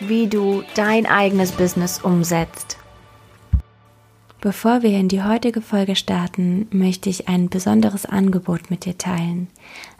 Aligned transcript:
wie 0.00 0.26
du 0.26 0.62
dein 0.74 1.06
eigenes 1.06 1.52
Business 1.52 2.00
umsetzt. 2.00 2.78
Bevor 4.40 4.82
wir 4.82 4.90
in 4.90 5.08
die 5.08 5.22
heutige 5.22 5.62
Folge 5.62 5.96
starten, 5.96 6.66
möchte 6.70 7.08
ich 7.08 7.28
ein 7.28 7.48
besonderes 7.48 8.04
Angebot 8.04 8.70
mit 8.70 8.84
dir 8.84 8.98
teilen. 8.98 9.48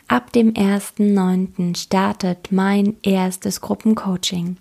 Ab 0.07 0.33
dem 0.33 0.53
1.9. 0.53 1.77
startet 1.77 2.53
mein 2.53 2.97
erstes 3.03 3.63
Gruppencoaching. 3.63 4.59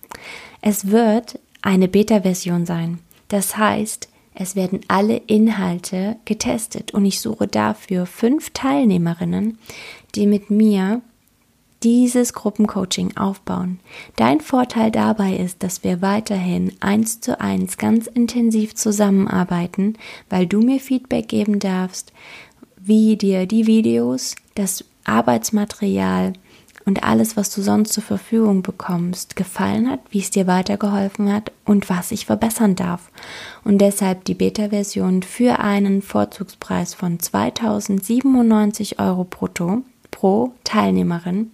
Es 0.61 0.89
wird 0.89 1.37
eine 1.61 1.89
Beta-Version 1.89 2.65
sein. 2.65 2.99
Das 3.27 3.57
heißt, 3.57 4.07
es 4.35 4.55
werden 4.55 4.81
alle 4.87 5.17
Inhalte 5.17 6.15
getestet 6.25 6.93
und 6.93 7.05
ich 7.05 7.19
suche 7.19 7.47
dafür 7.47 8.05
fünf 8.05 8.51
Teilnehmerinnen, 8.51 9.57
die 10.15 10.27
mit 10.27 10.49
mir 10.49 11.01
dieses 11.83 12.33
Gruppencoaching 12.33 13.17
aufbauen. 13.17 13.79
Dein 14.15 14.39
Vorteil 14.39 14.91
dabei 14.91 15.35
ist, 15.35 15.63
dass 15.63 15.83
wir 15.83 16.01
weiterhin 16.01 16.71
eins 16.79 17.19
zu 17.19 17.39
eins 17.41 17.77
ganz 17.77 18.07
intensiv 18.07 18.75
zusammenarbeiten, 18.75 19.97
weil 20.29 20.47
du 20.47 20.61
mir 20.61 20.79
Feedback 20.79 21.27
geben 21.27 21.59
darfst, 21.59 22.13
wie 22.77 23.17
dir 23.17 23.45
die 23.45 23.67
Videos, 23.67 24.35
das 24.55 24.85
Arbeitsmaterial 25.03 26.33
und 26.85 27.03
alles, 27.03 27.37
was 27.37 27.49
du 27.49 27.61
sonst 27.61 27.93
zur 27.93 28.03
Verfügung 28.03 28.61
bekommst, 28.61 29.35
gefallen 29.35 29.89
hat, 29.89 29.99
wie 30.09 30.19
es 30.19 30.31
dir 30.31 30.47
weitergeholfen 30.47 31.31
hat 31.31 31.51
und 31.65 31.89
was 31.89 32.11
ich 32.11 32.25
verbessern 32.25 32.75
darf. 32.75 33.09
Und 33.63 33.79
deshalb 33.79 34.25
die 34.25 34.33
Beta-Version 34.33 35.23
für 35.23 35.59
einen 35.59 36.01
Vorzugspreis 36.01 36.93
von 36.93 37.19
2097 37.19 38.99
Euro 38.99 39.23
brutto 39.23 39.83
pro 40.23 40.53
Teilnehmerin. 40.63 41.51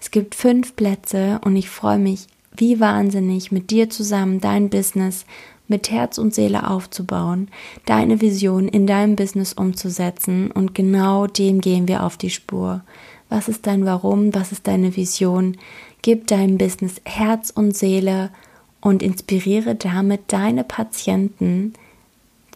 Es 0.00 0.10
gibt 0.10 0.34
fünf 0.34 0.74
Plätze 0.76 1.42
und 1.44 1.56
ich 1.56 1.68
freue 1.68 1.98
mich 1.98 2.26
wie 2.56 2.80
wahnsinnig, 2.80 3.52
mit 3.52 3.70
dir 3.70 3.90
zusammen 3.90 4.40
dein 4.40 4.70
Business 4.70 5.26
mit 5.66 5.90
Herz 5.90 6.16
und 6.16 6.34
Seele 6.34 6.70
aufzubauen, 6.70 7.48
deine 7.84 8.22
Vision 8.22 8.66
in 8.66 8.86
deinem 8.86 9.14
Business 9.14 9.52
umzusetzen 9.52 10.50
und 10.50 10.74
genau 10.74 11.26
dem 11.26 11.60
gehen 11.60 11.86
wir 11.86 12.02
auf 12.02 12.16
die 12.16 12.30
Spur. 12.30 12.80
Was 13.28 13.46
ist 13.46 13.66
dein 13.66 13.84
Warum? 13.84 14.34
Was 14.34 14.52
ist 14.52 14.66
deine 14.66 14.96
Vision? 14.96 15.58
Gib 16.00 16.28
deinem 16.28 16.56
Business 16.56 17.02
Herz 17.04 17.50
und 17.50 17.76
Seele 17.76 18.30
und 18.80 19.02
inspiriere 19.02 19.74
damit 19.74 20.22
deine 20.28 20.64
Patienten 20.64 21.74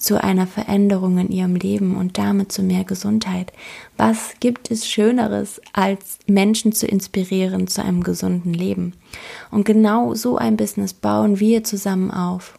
zu 0.03 0.23
einer 0.23 0.47
Veränderung 0.47 1.19
in 1.19 1.31
ihrem 1.31 1.55
Leben 1.55 1.97
und 1.97 2.19
damit 2.19 2.51
zu 2.51 2.63
mehr 2.63 2.85
Gesundheit. 2.85 3.53
Was 3.97 4.35
gibt 4.41 4.71
es 4.71 4.87
Schöneres, 4.87 5.61
als 5.73 6.19
Menschen 6.27 6.73
zu 6.73 6.87
inspirieren 6.87 7.69
zu 7.69 7.85
einem 7.85 8.03
gesunden 8.03 8.53
Leben? 8.53 8.95
Und 9.51 9.65
genau 9.65 10.15
so 10.15 10.37
ein 10.37 10.57
Business 10.57 10.93
bauen 10.93 11.39
wir 11.39 11.63
zusammen 11.63 12.11
auf. 12.11 12.59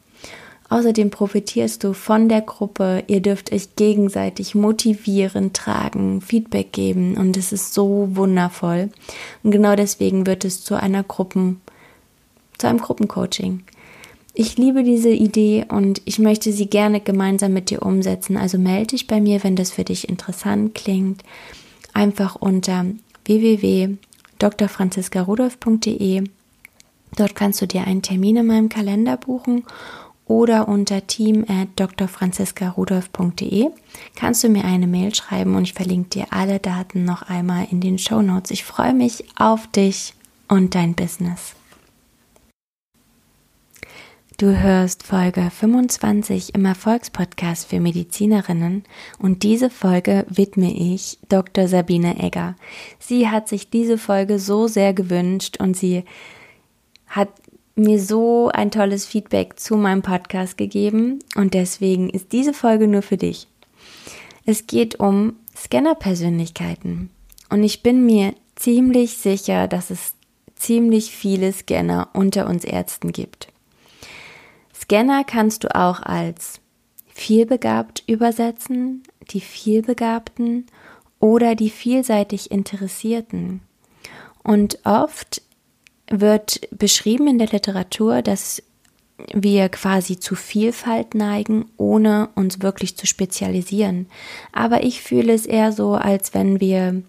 Außerdem 0.69 1.11
profitierst 1.11 1.83
du 1.83 1.93
von 1.93 2.29
der 2.29 2.41
Gruppe. 2.41 3.03
Ihr 3.07 3.19
dürft 3.19 3.51
euch 3.51 3.75
gegenseitig 3.75 4.55
motivieren, 4.55 5.51
tragen, 5.51 6.21
Feedback 6.21 6.71
geben 6.71 7.15
und 7.17 7.35
es 7.35 7.51
ist 7.51 7.73
so 7.73 8.07
wundervoll. 8.13 8.89
Und 9.43 9.51
genau 9.51 9.75
deswegen 9.75 10.25
wird 10.25 10.45
es 10.45 10.63
zu 10.63 10.75
einer 10.75 11.03
Gruppen, 11.03 11.61
zu 12.57 12.67
einem 12.67 12.79
Gruppencoaching. 12.79 13.63
Ich 14.35 14.57
liebe 14.57 14.83
diese 14.83 15.11
Idee 15.11 15.63
und 15.69 16.01
ich 16.05 16.17
möchte 16.17 16.51
sie 16.51 16.65
gerne 16.65 16.99
gemeinsam 16.99 17.53
mit 17.53 17.69
dir 17.69 17.83
umsetzen. 17.83 18.35
Also 18.35 18.57
melde 18.57 18.87
dich 18.87 19.05
bei 19.05 19.21
mir, 19.21 19.43
wenn 19.43 19.55
das 19.55 19.69
für 19.69 19.83
dich 19.83 20.09
interessant 20.09 20.73
klingt. 20.73 21.21
Einfach 21.93 22.35
unter 22.35 22.87
www.drfranziskarudolf.de. 23.25 26.23
Dort 27.15 27.35
kannst 27.35 27.61
du 27.61 27.67
dir 27.67 27.85
einen 27.85 28.01
Termin 28.01 28.37
in 28.37 28.47
meinem 28.47 28.69
Kalender 28.69 29.17
buchen 29.17 29.65
oder 30.25 30.67
unter 30.67 31.05
team 31.05 31.45
at 31.47 31.67
kannst 34.15 34.43
du 34.43 34.49
mir 34.49 34.65
eine 34.65 34.87
Mail 34.87 35.13
schreiben 35.13 35.55
und 35.55 35.61
ich 35.63 35.73
verlinke 35.73 36.09
dir 36.09 36.25
alle 36.31 36.57
Daten 36.59 37.05
noch 37.05 37.21
einmal 37.21 37.67
in 37.69 37.81
den 37.81 37.99
Show 37.99 38.23
Notes. 38.23 38.49
Ich 38.49 38.63
freue 38.63 38.95
mich 38.95 39.25
auf 39.35 39.67
dich 39.67 40.15
und 40.47 40.73
dein 40.73 40.95
Business. 40.95 41.53
Du 44.37 44.59
hörst 44.59 45.03
Folge 45.03 45.51
25 45.51 46.55
im 46.55 46.65
Erfolgspodcast 46.65 47.69
für 47.69 47.79
Medizinerinnen 47.79 48.83
und 49.19 49.43
diese 49.43 49.69
Folge 49.69 50.25
widme 50.27 50.73
ich 50.73 51.19
Dr. 51.29 51.67
Sabine 51.67 52.17
Egger. 52.17 52.55
Sie 52.97 53.29
hat 53.29 53.47
sich 53.47 53.69
diese 53.69 53.99
Folge 53.99 54.39
so 54.39 54.67
sehr 54.67 54.93
gewünscht 54.93 55.57
und 55.59 55.77
sie 55.77 56.03
hat 57.05 57.29
mir 57.75 57.99
so 57.99 58.49
ein 58.51 58.71
tolles 58.71 59.05
Feedback 59.05 59.59
zu 59.59 59.77
meinem 59.77 60.01
Podcast 60.01 60.57
gegeben 60.57 61.19
und 61.35 61.53
deswegen 61.53 62.09
ist 62.09 62.31
diese 62.31 62.53
Folge 62.53 62.87
nur 62.87 63.03
für 63.03 63.17
dich. 63.17 63.47
Es 64.45 64.65
geht 64.65 64.99
um 64.99 65.35
Scanner-Persönlichkeiten 65.55 67.11
und 67.51 67.63
ich 67.63 67.83
bin 67.83 68.03
mir 68.03 68.33
ziemlich 68.55 69.15
sicher, 69.17 69.67
dass 69.67 69.91
es 69.91 70.15
ziemlich 70.55 71.11
viele 71.11 71.53
Scanner 71.53 72.09
unter 72.13 72.47
uns 72.47 72.65
Ärzten 72.65 73.11
gibt. 73.11 73.52
Scanner 74.83 75.23
kannst 75.23 75.63
du 75.63 75.73
auch 75.73 76.01
als 76.01 76.59
vielbegabt 77.07 78.03
übersetzen, 78.05 79.03
die 79.29 79.39
vielbegabten 79.39 80.65
oder 81.21 81.55
die 81.55 81.69
vielseitig 81.69 82.51
Interessierten. 82.51 83.61
Und 84.43 84.79
oft 84.83 85.41
wird 86.09 86.67
beschrieben 86.77 87.27
in 87.27 87.37
der 87.37 87.47
Literatur, 87.47 88.21
dass 88.21 88.61
wir 89.31 89.69
quasi 89.69 90.19
zu 90.19 90.35
Vielfalt 90.35 91.15
neigen, 91.15 91.69
ohne 91.77 92.27
uns 92.35 92.61
wirklich 92.61 92.97
zu 92.97 93.07
spezialisieren. 93.07 94.07
Aber 94.51 94.83
ich 94.83 95.01
fühle 95.01 95.31
es 95.31 95.45
eher 95.45 95.71
so, 95.71 95.93
als 95.93 96.33
wenn 96.33 96.59
wir 96.59 97.03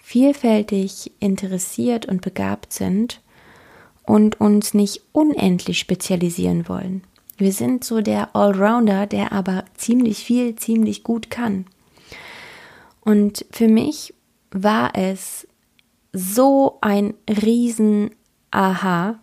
vielfältig 0.00 1.12
interessiert 1.20 2.06
und 2.06 2.20
begabt 2.20 2.72
sind 2.72 3.20
und 4.10 4.40
uns 4.40 4.74
nicht 4.74 5.02
unendlich 5.12 5.78
spezialisieren 5.78 6.68
wollen. 6.68 7.04
Wir 7.38 7.52
sind 7.52 7.84
so 7.84 8.00
der 8.00 8.34
Allrounder, 8.34 9.06
der 9.06 9.30
aber 9.30 9.64
ziemlich 9.76 10.24
viel, 10.24 10.56
ziemlich 10.56 11.04
gut 11.04 11.30
kann. 11.30 11.66
Und 13.02 13.46
für 13.52 13.68
mich 13.68 14.12
war 14.50 14.96
es 14.96 15.46
so 16.12 16.78
ein 16.80 17.14
riesen 17.28 18.10
Aha 18.50 19.20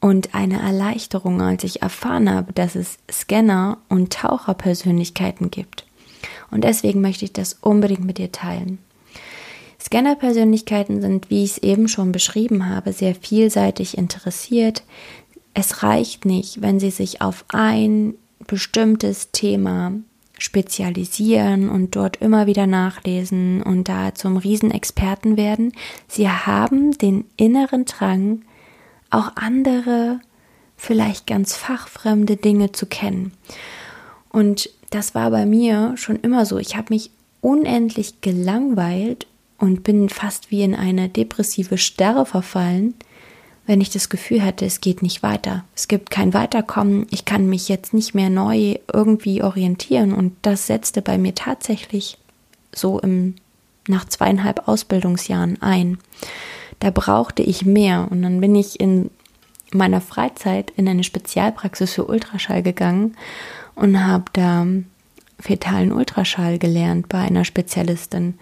und 0.00 0.34
eine 0.34 0.62
Erleichterung, 0.62 1.42
als 1.42 1.62
ich 1.62 1.82
erfahren 1.82 2.30
habe, 2.30 2.54
dass 2.54 2.76
es 2.76 2.96
Scanner 3.10 3.76
und 3.90 4.10
Taucherpersönlichkeiten 4.10 5.50
gibt. 5.50 5.84
Und 6.50 6.64
deswegen 6.64 7.02
möchte 7.02 7.26
ich 7.26 7.34
das 7.34 7.58
unbedingt 7.60 8.06
mit 8.06 8.16
dir 8.16 8.32
teilen. 8.32 8.78
Scanner-Persönlichkeiten 9.82 11.00
sind, 11.00 11.30
wie 11.30 11.44
ich 11.44 11.52
es 11.52 11.58
eben 11.58 11.88
schon 11.88 12.12
beschrieben 12.12 12.68
habe, 12.68 12.92
sehr 12.92 13.14
vielseitig 13.14 13.98
interessiert. 13.98 14.84
Es 15.54 15.82
reicht 15.82 16.24
nicht, 16.24 16.62
wenn 16.62 16.80
sie 16.80 16.90
sich 16.90 17.20
auf 17.20 17.44
ein 17.48 18.14
bestimmtes 18.46 19.30
Thema 19.32 19.92
spezialisieren 20.38 21.68
und 21.68 21.94
dort 21.94 22.16
immer 22.16 22.46
wieder 22.46 22.66
nachlesen 22.66 23.62
und 23.62 23.88
da 23.88 24.14
zum 24.14 24.36
Riesenexperten 24.36 25.36
werden. 25.36 25.72
Sie 26.08 26.28
haben 26.28 26.96
den 26.98 27.24
inneren 27.36 27.84
Drang, 27.84 28.42
auch 29.10 29.32
andere, 29.36 30.20
vielleicht 30.76 31.26
ganz 31.26 31.54
fachfremde 31.54 32.36
Dinge 32.36 32.72
zu 32.72 32.86
kennen. 32.86 33.32
Und 34.30 34.70
das 34.90 35.14
war 35.14 35.30
bei 35.30 35.46
mir 35.46 35.96
schon 35.96 36.16
immer 36.16 36.44
so. 36.44 36.58
Ich 36.58 36.76
habe 36.76 36.92
mich 36.92 37.10
unendlich 37.40 38.20
gelangweilt 38.20 39.26
und 39.62 39.84
bin 39.84 40.08
fast 40.08 40.50
wie 40.50 40.64
in 40.64 40.74
eine 40.74 41.08
depressive 41.08 41.78
Starre 41.78 42.26
verfallen, 42.26 42.94
wenn 43.64 43.80
ich 43.80 43.90
das 43.90 44.08
Gefühl 44.08 44.42
hatte, 44.44 44.64
es 44.66 44.80
geht 44.80 45.02
nicht 45.02 45.22
weiter. 45.22 45.64
Es 45.76 45.86
gibt 45.86 46.10
kein 46.10 46.34
Weiterkommen, 46.34 47.06
ich 47.10 47.24
kann 47.26 47.48
mich 47.48 47.68
jetzt 47.68 47.94
nicht 47.94 48.12
mehr 48.12 48.28
neu 48.28 48.74
irgendwie 48.92 49.40
orientieren 49.40 50.14
und 50.14 50.34
das 50.42 50.66
setzte 50.66 51.00
bei 51.00 51.16
mir 51.16 51.36
tatsächlich 51.36 52.18
so 52.74 52.98
im 52.98 53.36
nach 53.86 54.04
zweieinhalb 54.04 54.66
Ausbildungsjahren 54.66 55.62
ein. 55.62 55.98
Da 56.80 56.90
brauchte 56.90 57.44
ich 57.44 57.64
mehr 57.64 58.08
und 58.10 58.22
dann 58.22 58.40
bin 58.40 58.56
ich 58.56 58.80
in 58.80 59.10
meiner 59.72 60.00
Freizeit 60.00 60.72
in 60.76 60.88
eine 60.88 61.04
Spezialpraxis 61.04 61.92
für 61.92 62.06
Ultraschall 62.06 62.64
gegangen 62.64 63.16
und 63.76 64.04
habe 64.04 64.24
da 64.32 64.66
fetalen 65.38 65.92
Ultraschall 65.92 66.58
gelernt 66.58 67.08
bei 67.08 67.18
einer 67.18 67.44
Spezialistin. 67.44 68.34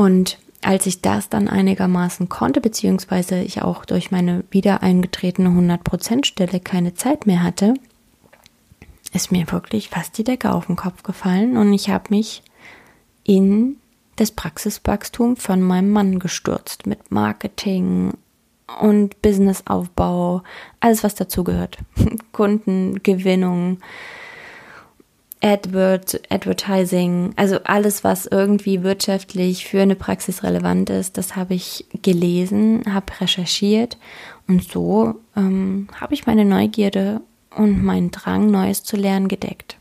Und 0.00 0.38
als 0.62 0.86
ich 0.86 1.02
das 1.02 1.28
dann 1.28 1.46
einigermaßen 1.46 2.30
konnte, 2.30 2.62
beziehungsweise 2.62 3.42
ich 3.42 3.60
auch 3.60 3.84
durch 3.84 4.10
meine 4.10 4.44
wieder 4.50 4.82
eingetretene 4.82 5.50
100%-Stelle 5.50 6.58
keine 6.58 6.94
Zeit 6.94 7.26
mehr 7.26 7.42
hatte, 7.42 7.74
ist 9.12 9.30
mir 9.30 9.52
wirklich 9.52 9.90
fast 9.90 10.16
die 10.16 10.24
Decke 10.24 10.52
auf 10.52 10.68
den 10.68 10.76
Kopf 10.76 11.02
gefallen 11.02 11.58
und 11.58 11.74
ich 11.74 11.90
habe 11.90 12.04
mich 12.08 12.42
in 13.24 13.76
das 14.16 14.30
Praxiswachstum 14.30 15.36
von 15.36 15.60
meinem 15.60 15.90
Mann 15.90 16.18
gestürzt 16.18 16.86
mit 16.86 17.10
Marketing 17.10 18.14
und 18.80 19.20
Businessaufbau, 19.20 20.42
alles 20.80 21.04
was 21.04 21.14
dazugehört. 21.14 21.76
Kundengewinnung, 22.32 23.80
Advert, 25.42 26.20
Advertising, 26.28 27.32
also 27.36 27.60
alles, 27.64 28.04
was 28.04 28.26
irgendwie 28.26 28.82
wirtschaftlich 28.82 29.66
für 29.66 29.80
eine 29.80 29.96
Praxis 29.96 30.42
relevant 30.42 30.90
ist, 30.90 31.16
das 31.16 31.34
habe 31.34 31.54
ich 31.54 31.86
gelesen, 32.02 32.82
habe 32.92 33.06
recherchiert 33.20 33.96
und 34.46 34.62
so 34.62 35.14
ähm, 35.36 35.88
habe 35.98 36.12
ich 36.12 36.26
meine 36.26 36.44
Neugierde 36.44 37.22
und 37.56 37.82
meinen 37.82 38.10
Drang, 38.10 38.50
Neues 38.50 38.84
zu 38.84 38.96
lernen, 38.96 39.28
gedeckt. 39.28 39.79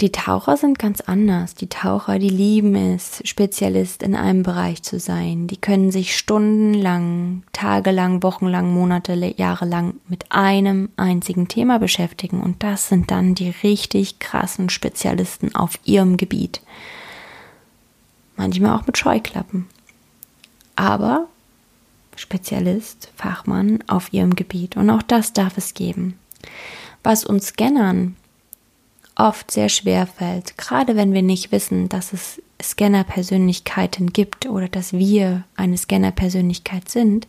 Die 0.00 0.12
Taucher 0.12 0.56
sind 0.56 0.78
ganz 0.78 1.00
anders. 1.00 1.56
Die 1.56 1.68
Taucher, 1.68 2.20
die 2.20 2.28
lieben 2.28 2.76
es, 2.76 3.20
Spezialist 3.24 4.04
in 4.04 4.14
einem 4.14 4.44
Bereich 4.44 4.84
zu 4.84 5.00
sein. 5.00 5.48
Die 5.48 5.56
können 5.56 5.90
sich 5.90 6.16
stundenlang, 6.16 7.42
tagelang, 7.52 8.22
wochenlang, 8.22 8.72
Monate, 8.72 9.14
jahrelang 9.36 9.94
mit 10.06 10.30
einem 10.30 10.90
einzigen 10.96 11.48
Thema 11.48 11.80
beschäftigen. 11.80 12.40
Und 12.40 12.62
das 12.62 12.88
sind 12.88 13.10
dann 13.10 13.34
die 13.34 13.52
richtig 13.64 14.20
krassen 14.20 14.70
Spezialisten 14.70 15.56
auf 15.56 15.80
ihrem 15.84 16.16
Gebiet. 16.16 16.60
Manchmal 18.36 18.78
auch 18.78 18.86
mit 18.86 18.98
Scheuklappen. 18.98 19.66
Aber 20.76 21.26
Spezialist, 22.14 23.10
Fachmann 23.16 23.82
auf 23.88 24.12
ihrem 24.12 24.36
Gebiet. 24.36 24.76
Und 24.76 24.90
auch 24.90 25.02
das 25.02 25.32
darf 25.32 25.58
es 25.58 25.74
geben. 25.74 26.16
Was 27.02 27.24
uns 27.24 27.48
Scannern 27.48 28.14
oft 29.18 29.50
sehr 29.50 29.68
schwer 29.68 30.06
fällt, 30.06 30.56
gerade 30.56 30.96
wenn 30.96 31.12
wir 31.12 31.22
nicht 31.22 31.52
wissen, 31.52 31.88
dass 31.88 32.12
es 32.12 32.40
Scanner-Persönlichkeiten 32.62 34.12
gibt 34.12 34.46
oder 34.46 34.68
dass 34.68 34.92
wir 34.92 35.44
eine 35.56 35.76
Scanner-Persönlichkeit 35.76 36.88
sind, 36.88 37.26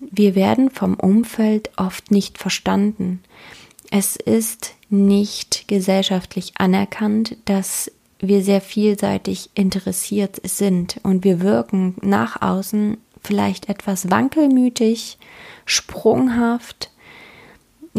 wir 0.00 0.34
werden 0.34 0.70
vom 0.70 0.94
Umfeld 0.94 1.70
oft 1.76 2.10
nicht 2.10 2.38
verstanden. 2.38 3.22
Es 3.90 4.16
ist 4.16 4.74
nicht 4.90 5.66
gesellschaftlich 5.68 6.52
anerkannt, 6.58 7.36
dass 7.44 7.90
wir 8.20 8.42
sehr 8.42 8.60
vielseitig 8.60 9.50
interessiert 9.54 10.40
sind 10.44 11.00
und 11.02 11.24
wir 11.24 11.40
wirken 11.40 11.94
nach 12.00 12.42
außen 12.42 12.96
vielleicht 13.22 13.68
etwas 13.68 14.10
wankelmütig, 14.10 15.18
sprunghaft, 15.64 16.90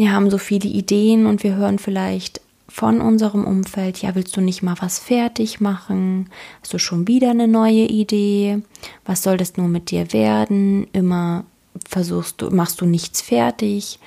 wir 0.00 0.12
haben 0.12 0.30
so 0.30 0.38
viele 0.38 0.66
Ideen 0.66 1.26
und 1.26 1.42
wir 1.42 1.56
hören 1.56 1.78
vielleicht 1.78 2.40
von 2.68 3.02
unserem 3.02 3.44
Umfeld, 3.44 4.00
ja, 4.00 4.14
willst 4.14 4.34
du 4.34 4.40
nicht 4.40 4.62
mal 4.62 4.76
was 4.80 4.98
fertig 4.98 5.60
machen? 5.60 6.30
Hast 6.62 6.72
du 6.72 6.78
schon 6.78 7.06
wieder 7.06 7.28
eine 7.28 7.46
neue 7.46 7.84
Idee? 7.84 8.62
Was 9.04 9.22
soll 9.22 9.36
das 9.36 9.58
nur 9.58 9.68
mit 9.68 9.90
dir 9.90 10.14
werden? 10.14 10.86
Immer 10.94 11.44
versuchst 11.86 12.40
du, 12.40 12.48
machst 12.48 12.80
du 12.80 12.86
nichts 12.86 13.20
fertig? 13.20 13.98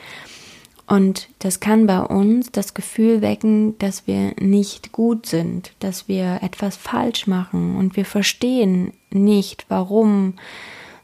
Und 0.88 1.30
das 1.38 1.60
kann 1.60 1.86
bei 1.86 2.00
uns 2.00 2.52
das 2.52 2.74
Gefühl 2.74 3.22
wecken, 3.22 3.78
dass 3.78 4.08
wir 4.08 4.34
nicht 4.40 4.94
gut 4.94 5.28
sind, 5.28 5.74
dass 5.78 6.08
wir 6.08 6.40
etwas 6.42 6.76
falsch 6.76 7.28
machen 7.28 7.76
und 7.78 7.96
wir 7.96 8.06
verstehen 8.06 8.94
nicht, 9.12 9.66
warum 9.70 10.34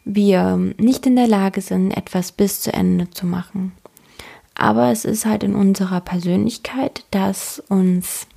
wir 0.03 0.57
nicht 0.77 1.05
in 1.05 1.15
der 1.15 1.27
Lage 1.27 1.61
sind, 1.61 1.91
etwas 1.91 2.31
bis 2.31 2.61
zu 2.61 2.73
Ende 2.73 3.11
zu 3.11 3.27
machen. 3.27 3.73
Aber 4.59 4.91
es 4.91 5.05
ist 5.05 5.25
halt 5.25 5.43
in 5.43 5.55
unserer 5.55 6.01
Persönlichkeit, 6.01 7.05
dass 7.11 7.63
uns 7.69 8.27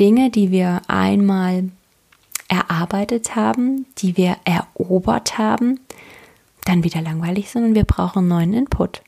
Dinge, 0.00 0.30
die 0.30 0.50
wir 0.50 0.80
einmal 0.88 1.68
erarbeitet 2.48 3.36
haben, 3.36 3.84
die 3.98 4.16
wir 4.16 4.36
erobert 4.46 5.36
haben, 5.36 5.78
dann 6.64 6.84
wieder 6.84 7.02
langweilig 7.02 7.50
sind 7.50 7.64
und 7.64 7.74
wir 7.74 7.84
brauchen 7.84 8.26
neuen 8.26 8.54
Input. 8.54 9.02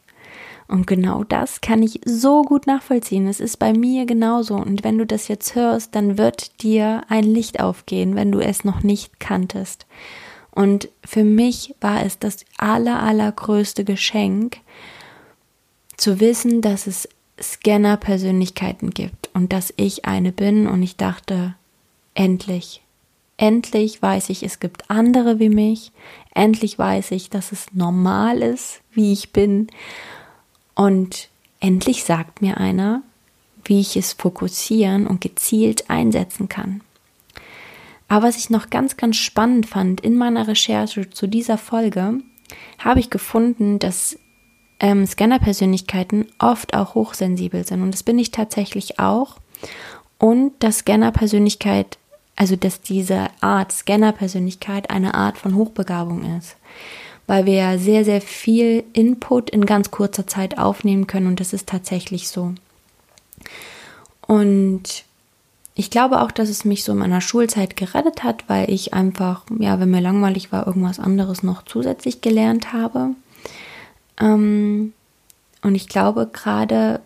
Und 0.68 0.86
genau 0.86 1.24
das 1.24 1.62
kann 1.62 1.82
ich 1.82 2.02
so 2.04 2.42
gut 2.42 2.66
nachvollziehen. 2.66 3.26
Es 3.26 3.40
ist 3.40 3.56
bei 3.56 3.72
mir 3.72 4.04
genauso. 4.04 4.56
Und 4.56 4.84
wenn 4.84 4.98
du 4.98 5.06
das 5.06 5.28
jetzt 5.28 5.54
hörst, 5.54 5.94
dann 5.94 6.18
wird 6.18 6.62
dir 6.62 7.04
ein 7.08 7.24
Licht 7.24 7.58
aufgehen, 7.60 8.16
wenn 8.16 8.32
du 8.32 8.40
es 8.40 8.64
noch 8.64 8.82
nicht 8.82 9.18
kanntest. 9.18 9.86
Und 10.50 10.90
für 11.02 11.24
mich 11.24 11.74
war 11.80 12.04
es 12.04 12.18
das 12.18 12.44
aller, 12.58 13.02
allergrößte 13.02 13.84
Geschenk, 13.84 14.58
zu 15.96 16.20
wissen, 16.20 16.60
dass 16.60 16.86
es 16.86 17.08
Scanner-Persönlichkeiten 17.40 18.90
gibt 18.90 19.30
und 19.34 19.52
dass 19.52 19.72
ich 19.76 20.04
eine 20.04 20.32
bin 20.32 20.66
und 20.66 20.82
ich 20.82 20.96
dachte, 20.96 21.54
endlich, 22.14 22.82
endlich 23.36 24.00
weiß 24.00 24.30
ich, 24.30 24.42
es 24.42 24.60
gibt 24.60 24.90
andere 24.90 25.38
wie 25.38 25.50
mich, 25.50 25.92
endlich 26.34 26.78
weiß 26.78 27.10
ich, 27.10 27.30
dass 27.30 27.52
es 27.52 27.66
normal 27.72 28.42
ist, 28.42 28.80
wie 28.92 29.12
ich 29.12 29.32
bin 29.32 29.68
und 30.74 31.28
endlich 31.60 32.04
sagt 32.04 32.42
mir 32.42 32.58
einer, 32.58 33.02
wie 33.64 33.80
ich 33.80 33.96
es 33.96 34.12
fokussieren 34.12 35.06
und 35.06 35.20
gezielt 35.20 35.90
einsetzen 35.90 36.48
kann. 36.48 36.80
Aber 38.08 38.28
was 38.28 38.36
ich 38.36 38.50
noch 38.50 38.70
ganz, 38.70 38.96
ganz 38.96 39.16
spannend 39.16 39.66
fand 39.66 40.00
in 40.00 40.16
meiner 40.16 40.46
Recherche 40.46 41.10
zu 41.10 41.26
dieser 41.26 41.58
Folge, 41.58 42.20
habe 42.78 43.00
ich 43.00 43.10
gefunden, 43.10 43.78
dass 43.78 44.16
ähm, 44.80 45.06
Scanner-Persönlichkeiten 45.06 46.26
oft 46.38 46.74
auch 46.74 46.94
hochsensibel 46.94 47.66
sind. 47.66 47.82
Und 47.82 47.92
das 47.92 48.02
bin 48.02 48.18
ich 48.18 48.30
tatsächlich 48.30 48.98
auch. 48.98 49.36
Und 50.18 50.52
dass 50.60 50.78
Scanner-Persönlichkeit, 50.78 51.98
also 52.36 52.56
dass 52.56 52.80
diese 52.80 53.28
Art 53.40 53.72
Scanner-Persönlichkeit 53.72 54.90
eine 54.90 55.14
Art 55.14 55.38
von 55.38 55.54
Hochbegabung 55.54 56.38
ist. 56.38 56.56
Weil 57.26 57.46
wir 57.46 57.54
ja 57.54 57.78
sehr, 57.78 58.04
sehr 58.04 58.20
viel 58.20 58.84
Input 58.92 59.50
in 59.50 59.66
ganz 59.66 59.90
kurzer 59.90 60.26
Zeit 60.26 60.58
aufnehmen 60.58 61.06
können 61.06 61.26
und 61.26 61.40
das 61.40 61.52
ist 61.52 61.68
tatsächlich 61.68 62.28
so. 62.28 62.54
Und 64.26 65.04
ich 65.74 65.90
glaube 65.90 66.22
auch, 66.22 66.30
dass 66.30 66.48
es 66.48 66.64
mich 66.64 66.84
so 66.84 66.92
in 66.92 66.98
meiner 66.98 67.20
Schulzeit 67.20 67.76
gerettet 67.76 68.22
hat, 68.22 68.48
weil 68.48 68.70
ich 68.70 68.94
einfach, 68.94 69.44
ja, 69.58 69.78
wenn 69.78 69.90
mir 69.90 70.00
langweilig 70.00 70.52
war, 70.52 70.66
irgendwas 70.66 70.98
anderes 71.00 71.42
noch 71.42 71.64
zusätzlich 71.64 72.20
gelernt 72.22 72.72
habe. 72.72 73.10
Ähm, 74.20 74.92
und 75.62 75.74
ich 75.74 75.88
glaube 75.88 76.28
gerade, 76.32 77.00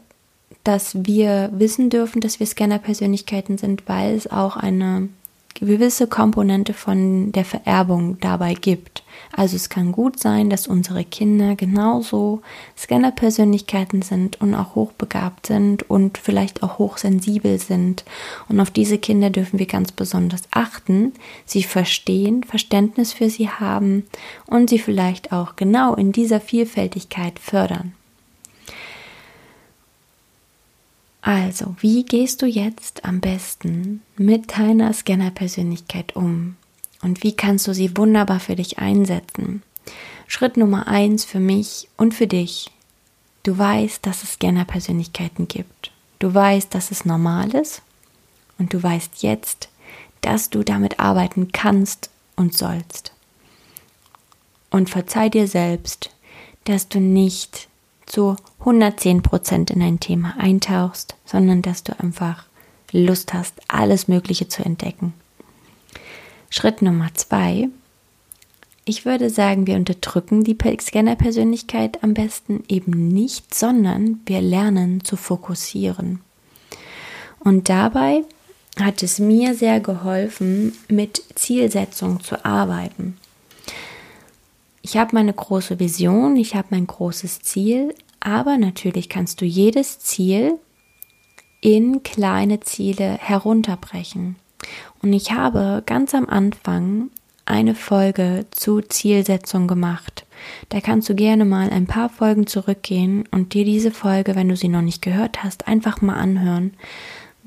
dass 0.65 1.07
wir 1.07 1.51
wissen 1.53 1.91
dürfen, 1.91 2.21
dass 2.21 2.39
wir 2.39 2.47
Scanner-Persönlichkeiten 2.47 3.59
sind, 3.59 3.89
weil 3.89 4.15
es 4.15 4.31
auch 4.31 4.57
eine 4.57 5.09
gewisse 5.55 6.07
Komponente 6.07 6.73
von 6.73 7.33
der 7.33 7.45
Vererbung 7.45 8.19
dabei 8.21 8.55
gibt. 8.55 9.03
Also 9.33 9.57
es 9.57 9.69
kann 9.69 9.93
gut 9.93 10.19
sein, 10.19 10.51
dass 10.51 10.67
unsere 10.67 11.05
Kinder 11.05 11.55
genauso 11.55 12.41
Scanner-Persönlichkeiten 12.77 14.03
sind 14.03 14.41
und 14.41 14.55
auch 14.55 14.75
hochbegabt 14.75 15.47
sind 15.47 15.89
und 15.89 16.19
vielleicht 16.19 16.63
auch 16.63 16.79
hochsensibel 16.79 17.59
sind. 17.59 18.05
Und 18.49 18.61
auf 18.61 18.71
diese 18.71 18.99
Kinder 18.99 19.31
dürfen 19.31 19.59
wir 19.59 19.67
ganz 19.67 19.93
besonders 19.93 20.43
achten, 20.51 21.13
sie 21.45 21.63
verstehen, 21.63 22.43
Verständnis 22.43 23.13
für 23.13 23.31
sie 23.31 23.49
haben 23.49 24.05
und 24.47 24.71
sie 24.71 24.79
vielleicht 24.79 25.33
auch 25.33 25.57
genau 25.57 25.95
in 25.95 26.13
dieser 26.13 26.41
Vielfältigkeit 26.41 27.39
fördern. 27.39 27.93
Also, 31.23 31.77
wie 31.81 32.05
gehst 32.05 32.41
du 32.43 32.47
jetzt 32.47 33.05
am 33.05 33.21
besten 33.21 34.03
mit 34.17 34.57
deiner 34.57 34.93
Scanner-Persönlichkeit 34.93 36.17
um? 36.17 36.57
Und 37.03 37.23
wie 37.23 37.35
kannst 37.37 37.67
du 37.67 37.75
sie 37.75 37.97
wunderbar 37.97 38.41
für 38.41 38.57
dich 38.57 38.79
einsetzen? 38.79 39.63
Schritt 40.27 40.57
Nummer 40.57 40.87
eins 40.89 41.25
für 41.25 41.41
mich 41.41 41.89
und 41.97 42.15
für 42.15 42.27
dich. 42.27 42.71
Du 43.43 43.57
weißt, 43.57 44.05
dass 44.07 44.23
es 44.23 44.35
Scanner-Persönlichkeiten 44.35 45.49
gibt. 45.49 45.91
Du 46.19 46.33
weißt, 46.33 46.75
dass 46.75 46.91
es 46.91 47.05
normal 47.05 47.55
ist. 47.55 47.83
Und 48.59 48.75
du 48.75 48.83
weißt 48.83 49.23
jetzt, 49.23 49.71
dass 50.21 50.51
du 50.51 50.63
damit 50.63 51.01
arbeiten 51.01 51.51
kannst 51.53 52.11
und 52.37 52.57
sollst. 52.57 53.13
Und 54.71 54.91
verzeih 54.91 55.31
dir 55.31 55.49
selbst, 55.49 56.11
dass 56.65 56.89
du 56.89 57.01
nicht 57.01 57.70
zu 58.11 58.37
110 58.61 59.23
Prozent 59.23 59.71
in 59.71 59.83
ein 59.83 60.01
Thema 60.01 60.35
eintauchst, 60.39 61.15
sondern 61.25 61.63
dass 61.63 61.85
du 61.85 61.99
einfach 61.99 62.45
Lust 62.93 63.33
hast, 63.33 63.55
alles 63.69 64.09
Mögliche 64.09 64.49
zu 64.49 64.65
entdecken. 64.65 65.15
Schritt 66.51 66.83
Nummer 66.83 67.09
zwei. 67.15 67.69
ich 68.85 69.05
würde 69.05 69.31
sagen, 69.31 69.69
wir 69.69 69.77
unterdrücken 69.77 70.43
die 70.43 70.57
Scanner-Persönlichkeit 70.81 72.03
am 72.03 72.15
besten 72.15 72.65
eben 72.67 73.09
nicht, 73.09 73.55
sondern 73.55 74.21
wir 74.27 74.41
lernen 74.41 75.05
zu 75.05 75.17
fokussieren. 75.17 76.21
Und 77.39 77.69
dabei 77.69 78.25
hat 78.81 79.05
es 79.05 79.21
mir 79.21 79.55
sehr 79.55 79.79
geholfen, 79.79 80.73
mit 80.89 81.23
Zielsetzung 81.37 82.21
zu 82.21 82.45
arbeiten. 82.45 83.17
Ich 84.83 84.97
habe 84.97 85.15
meine 85.15 85.33
große 85.33 85.79
Vision, 85.79 86.37
ich 86.37 86.55
habe 86.55 86.69
mein 86.71 86.87
großes 86.87 87.41
Ziel, 87.41 87.95
aber 88.19 88.57
natürlich 88.57 89.09
kannst 89.09 89.41
du 89.41 89.45
jedes 89.45 89.99
Ziel 89.99 90.59
in 91.61 92.03
kleine 92.03 92.61
Ziele 92.61 93.19
herunterbrechen. 93.19 94.37
Und 95.03 95.13
ich 95.13 95.33
habe 95.33 95.83
ganz 95.85 96.15
am 96.15 96.27
Anfang 96.27 97.11
eine 97.45 97.75
Folge 97.75 98.47
zu 98.51 98.81
Zielsetzung 98.81 99.67
gemacht. 99.67 100.25
Da 100.69 100.81
kannst 100.81 101.09
du 101.09 101.15
gerne 101.15 101.45
mal 101.45 101.71
ein 101.71 101.87
paar 101.87 102.09
Folgen 102.09 102.47
zurückgehen 102.47 103.25
und 103.31 103.53
dir 103.53 103.65
diese 103.65 103.91
Folge, 103.91 104.37
wenn 104.37 104.49
du 104.49 104.57
sie 104.57 104.69
noch 104.69 104.83
nicht 104.83 105.03
gehört 105.03 105.43
hast, 105.43 105.69
einfach 105.69 106.01
mal 106.01 106.15
anhören, 106.15 106.75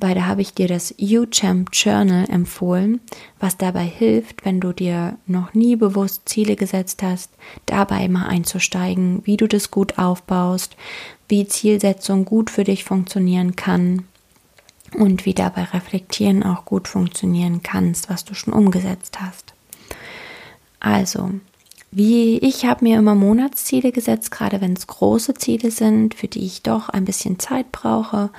weil 0.04 0.16
da 0.16 0.26
habe 0.26 0.42
ich 0.42 0.54
dir 0.54 0.68
das 0.68 0.94
UChamp 1.00 1.70
Journal 1.72 2.30
empfohlen, 2.30 3.00
was 3.40 3.56
dabei 3.56 3.86
hilft, 3.86 4.44
wenn 4.44 4.60
du 4.60 4.74
dir 4.74 5.18
noch 5.28 5.54
nie 5.54 5.78
bewusst 5.78 6.28
Ziele 6.28 6.58
gesetzt 6.58 7.02
hast, 7.02 7.32
dabei 7.68 8.10
mal 8.10 8.28
einzusteigen, 8.28 9.22
wie 9.24 9.38
du 9.38 9.48
das 9.48 9.72
gut 9.72 9.98
aufbaust, 9.98 10.76
wie 11.30 11.48
Zielsetzung 11.48 12.26
gut 12.26 12.50
für 12.50 12.66
dich 12.66 12.84
funktionieren 12.84 13.56
kann 13.56 14.04
und 14.94 15.26
wie 15.26 15.34
dabei 15.34 15.64
Reflektieren 15.64 16.44
auch 16.44 16.66
gut 16.66 16.90
funktionieren 16.90 17.64
kannst, 17.64 18.10
was 18.10 18.26
du 18.26 18.34
schon 18.34 18.54
umgesetzt 18.54 19.22
hast. 19.22 19.54
Also, 20.82 21.32
wie 21.92 22.40
ich 22.40 22.66
habe 22.66 22.84
mir 22.84 23.00
immer 23.00 23.16
Monatsziele 23.16 23.94
gesetzt, 23.94 24.32
gerade 24.32 24.60
wenn 24.60 24.74
es 24.74 24.86
große 24.86 25.36
Ziele 25.36 25.72
sind, 25.72 26.14
für 26.14 26.28
die 26.28 26.46
ich 26.46 26.62
doch 26.62 26.90
ein 26.90 27.06
bisschen 27.06 27.40
Zeit 27.40 27.72
brauche 27.72 28.32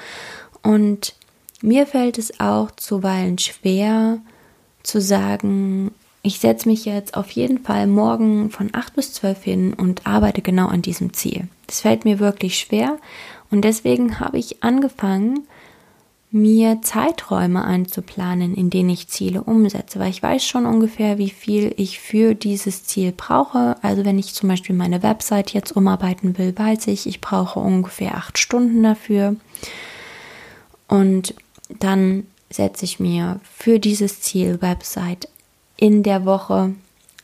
und 0.62 1.14
mir 1.64 1.86
fällt 1.86 2.18
es 2.18 2.40
auch 2.40 2.70
zuweilen 2.72 3.38
schwer 3.38 4.18
zu 4.82 5.00
sagen, 5.00 5.92
ich 6.22 6.38
setze 6.38 6.68
mich 6.68 6.84
jetzt 6.84 7.16
auf 7.16 7.30
jeden 7.30 7.58
Fall 7.58 7.86
morgen 7.86 8.50
von 8.50 8.68
8 8.72 8.94
bis 8.94 9.14
12 9.14 9.42
hin 9.42 9.74
und 9.74 10.06
arbeite 10.06 10.42
genau 10.42 10.66
an 10.68 10.82
diesem 10.82 11.14
Ziel. 11.14 11.48
Das 11.66 11.80
fällt 11.80 12.04
mir 12.04 12.18
wirklich 12.18 12.58
schwer 12.58 12.98
und 13.50 13.62
deswegen 13.62 14.20
habe 14.20 14.38
ich 14.38 14.62
angefangen, 14.62 15.46
mir 16.30 16.82
Zeiträume 16.82 17.64
einzuplanen, 17.64 18.54
in 18.54 18.68
denen 18.68 18.90
ich 18.90 19.08
Ziele 19.08 19.42
umsetze, 19.44 20.00
weil 20.00 20.10
ich 20.10 20.22
weiß 20.22 20.44
schon 20.44 20.66
ungefähr, 20.66 21.16
wie 21.16 21.30
viel 21.30 21.72
ich 21.76 22.00
für 22.00 22.34
dieses 22.34 22.84
Ziel 22.84 23.12
brauche. 23.16 23.76
Also 23.82 24.04
wenn 24.04 24.18
ich 24.18 24.34
zum 24.34 24.48
Beispiel 24.48 24.74
meine 24.74 25.02
Website 25.04 25.54
jetzt 25.54 25.76
umarbeiten 25.76 26.36
will, 26.36 26.52
weiß 26.58 26.88
ich, 26.88 27.06
ich 27.06 27.20
brauche 27.20 27.60
ungefähr 27.60 28.16
acht 28.16 28.38
Stunden 28.38 28.82
dafür. 28.82 29.36
Und 30.88 31.34
dann 31.80 32.26
setze 32.50 32.84
ich 32.84 33.00
mir 33.00 33.40
für 33.42 33.78
dieses 33.78 34.20
Ziel 34.20 34.60
Website 34.62 35.28
in 35.76 36.02
der 36.02 36.24
Woche 36.24 36.74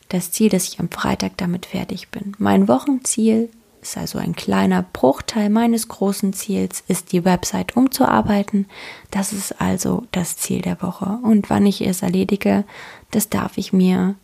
das 0.08 0.32
Ziel, 0.32 0.48
dass 0.48 0.68
ich 0.68 0.80
am 0.80 0.90
Freitag 0.90 1.36
damit 1.36 1.66
fertig 1.66 2.08
bin. 2.08 2.34
Mein 2.38 2.68
Wochenziel 2.68 3.48
ist 3.80 3.96
also 3.96 4.18
ein 4.18 4.34
kleiner 4.34 4.82
Bruchteil 4.82 5.48
meines 5.48 5.88
großen 5.88 6.32
Ziels, 6.32 6.82
ist 6.88 7.12
die 7.12 7.24
Website 7.24 7.76
umzuarbeiten. 7.76 8.66
Das 9.10 9.32
ist 9.32 9.60
also 9.60 10.04
das 10.12 10.36
Ziel 10.36 10.62
der 10.62 10.82
Woche. 10.82 11.18
Und 11.22 11.48
wann 11.48 11.64
ich 11.64 11.80
es 11.80 12.02
erledige, 12.02 12.64
das 13.10 13.28
darf 13.28 13.56
ich 13.56 13.72
mir 13.72 14.16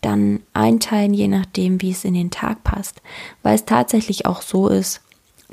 dann 0.00 0.40
einteilen, 0.54 1.12
je 1.12 1.28
nachdem, 1.28 1.82
wie 1.82 1.90
es 1.90 2.04
in 2.04 2.14
den 2.14 2.30
Tag 2.30 2.64
passt. 2.64 3.02
Weil 3.42 3.54
es 3.56 3.66
tatsächlich 3.66 4.24
auch 4.24 4.40
so 4.40 4.68
ist, 4.68 5.02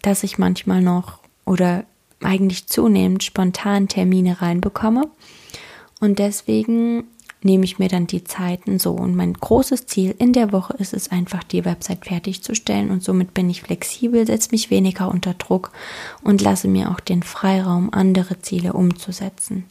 dass 0.03 0.23
ich 0.23 0.37
manchmal 0.37 0.81
noch 0.81 1.19
oder 1.45 1.83
eigentlich 2.21 2.67
zunehmend 2.67 3.23
spontan 3.23 3.87
Termine 3.87 4.41
reinbekomme. 4.41 5.09
Und 5.99 6.19
deswegen 6.19 7.05
nehme 7.43 7.65
ich 7.65 7.79
mir 7.79 7.87
dann 7.87 8.07
die 8.07 8.23
Zeiten 8.23 8.79
so. 8.79 8.91
Und 8.91 9.15
mein 9.15 9.33
großes 9.33 9.85
Ziel 9.85 10.15
in 10.17 10.33
der 10.33 10.51
Woche 10.51 10.73
ist 10.77 10.93
es 10.93 11.11
einfach, 11.11 11.43
die 11.43 11.65
Website 11.65 12.05
fertigzustellen. 12.05 12.91
Und 12.91 13.03
somit 13.03 13.33
bin 13.33 13.49
ich 13.49 13.61
flexibel, 13.61 14.25
setze 14.25 14.49
mich 14.51 14.69
weniger 14.69 15.09
unter 15.09 15.33
Druck 15.33 15.71
und 16.23 16.41
lasse 16.41 16.67
mir 16.67 16.91
auch 16.91 16.99
den 16.99 17.23
Freiraum, 17.23 17.93
andere 17.93 18.41
Ziele 18.41 18.73
umzusetzen. 18.73 19.65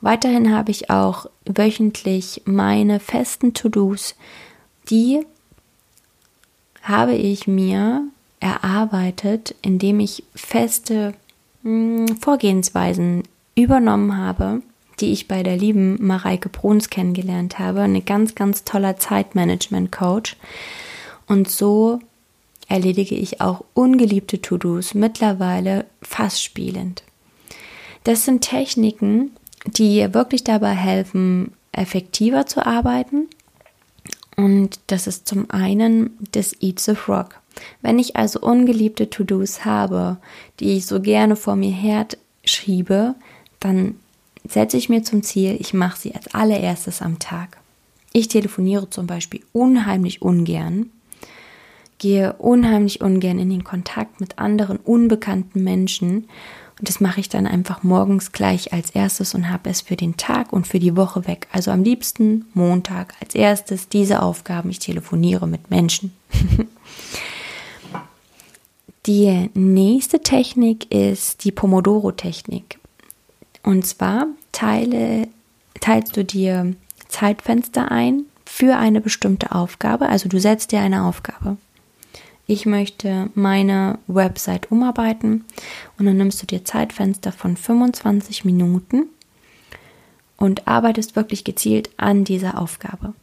Weiterhin 0.00 0.54
habe 0.54 0.70
ich 0.70 0.90
auch 0.90 1.26
wöchentlich 1.44 2.42
meine 2.44 3.00
festen 3.00 3.52
To-Dos, 3.52 4.14
die 4.90 5.26
habe 6.82 7.14
ich 7.14 7.46
mir 7.46 8.04
erarbeitet, 8.40 9.54
indem 9.62 9.98
ich 10.00 10.22
feste 10.34 11.14
Vorgehensweisen 12.20 13.24
übernommen 13.54 14.16
habe, 14.16 14.62
die 15.00 15.12
ich 15.12 15.28
bei 15.28 15.42
der 15.42 15.56
lieben 15.56 16.04
Mareike 16.04 16.48
Bruns 16.48 16.90
kennengelernt 16.90 17.58
habe, 17.58 17.82
eine 17.82 18.02
ganz, 18.02 18.34
ganz 18.34 18.64
toller 18.64 18.96
Zeitmanagement-Coach. 18.96 20.36
Und 21.26 21.48
so 21.48 22.00
erledige 22.68 23.14
ich 23.14 23.40
auch 23.40 23.64
ungeliebte 23.74 24.40
To-Dos 24.40 24.94
mittlerweile 24.94 25.86
fast 26.02 26.42
spielend. 26.42 27.02
Das 28.04 28.24
sind 28.24 28.42
Techniken, 28.42 29.32
die 29.66 30.14
wirklich 30.14 30.44
dabei 30.44 30.72
helfen, 30.72 31.52
effektiver 31.72 32.46
zu 32.46 32.64
arbeiten. 32.64 33.28
Und 34.36 34.78
das 34.86 35.06
ist 35.06 35.26
zum 35.26 35.50
einen 35.50 36.16
das 36.32 36.54
Eat 36.60 36.80
the 36.80 36.94
Frog. 36.94 37.37
Wenn 37.82 37.98
ich 37.98 38.16
also 38.16 38.40
ungeliebte 38.40 39.10
To-Dos 39.10 39.64
habe, 39.64 40.18
die 40.60 40.76
ich 40.76 40.86
so 40.86 41.00
gerne 41.00 41.36
vor 41.36 41.56
mir 41.56 41.72
her 41.72 42.06
schiebe, 42.44 43.14
dann 43.60 43.96
setze 44.48 44.76
ich 44.76 44.88
mir 44.88 45.02
zum 45.02 45.22
Ziel, 45.22 45.56
ich 45.58 45.74
mache 45.74 45.98
sie 45.98 46.14
als 46.14 46.34
allererstes 46.34 47.02
am 47.02 47.18
Tag. 47.18 47.58
Ich 48.12 48.28
telefoniere 48.28 48.88
zum 48.90 49.06
Beispiel 49.06 49.42
unheimlich 49.52 50.22
ungern, 50.22 50.90
gehe 51.98 52.32
unheimlich 52.34 53.00
ungern 53.00 53.38
in 53.38 53.50
den 53.50 53.64
Kontakt 53.64 54.20
mit 54.20 54.38
anderen 54.38 54.78
unbekannten 54.78 55.62
Menschen 55.62 56.28
und 56.78 56.88
das 56.88 57.00
mache 57.00 57.20
ich 57.20 57.28
dann 57.28 57.46
einfach 57.46 57.82
morgens 57.82 58.30
gleich 58.32 58.72
als 58.72 58.90
erstes 58.90 59.34
und 59.34 59.50
habe 59.50 59.68
es 59.68 59.80
für 59.80 59.96
den 59.96 60.16
Tag 60.16 60.52
und 60.52 60.66
für 60.66 60.78
die 60.78 60.96
Woche 60.96 61.26
weg. 61.26 61.48
Also 61.50 61.72
am 61.72 61.82
liebsten 61.82 62.46
Montag 62.54 63.14
als 63.20 63.34
erstes 63.34 63.88
diese 63.88 64.22
Aufgaben. 64.22 64.70
Ich 64.70 64.78
telefoniere 64.78 65.48
mit 65.48 65.70
Menschen. 65.70 66.12
Die 69.08 69.48
nächste 69.54 70.20
Technik 70.20 70.92
ist 70.94 71.44
die 71.44 71.50
Pomodoro-Technik. 71.50 72.78
Und 73.62 73.86
zwar 73.86 74.26
teile, 74.52 75.28
teilst 75.80 76.14
du 76.18 76.26
dir 76.26 76.76
Zeitfenster 77.08 77.90
ein 77.90 78.26
für 78.44 78.76
eine 78.76 79.00
bestimmte 79.00 79.52
Aufgabe. 79.52 80.10
Also 80.10 80.28
du 80.28 80.38
setzt 80.38 80.72
dir 80.72 80.80
eine 80.80 81.04
Aufgabe. 81.04 81.56
Ich 82.46 82.66
möchte 82.66 83.30
meine 83.34 83.98
Website 84.08 84.70
umarbeiten 84.70 85.46
und 85.98 86.04
dann 86.04 86.18
nimmst 86.18 86.42
du 86.42 86.46
dir 86.46 86.66
Zeitfenster 86.66 87.32
von 87.32 87.56
25 87.56 88.44
Minuten 88.44 89.06
und 90.36 90.68
arbeitest 90.68 91.16
wirklich 91.16 91.44
gezielt 91.44 91.88
an 91.96 92.24
dieser 92.24 92.60
Aufgabe. 92.60 93.14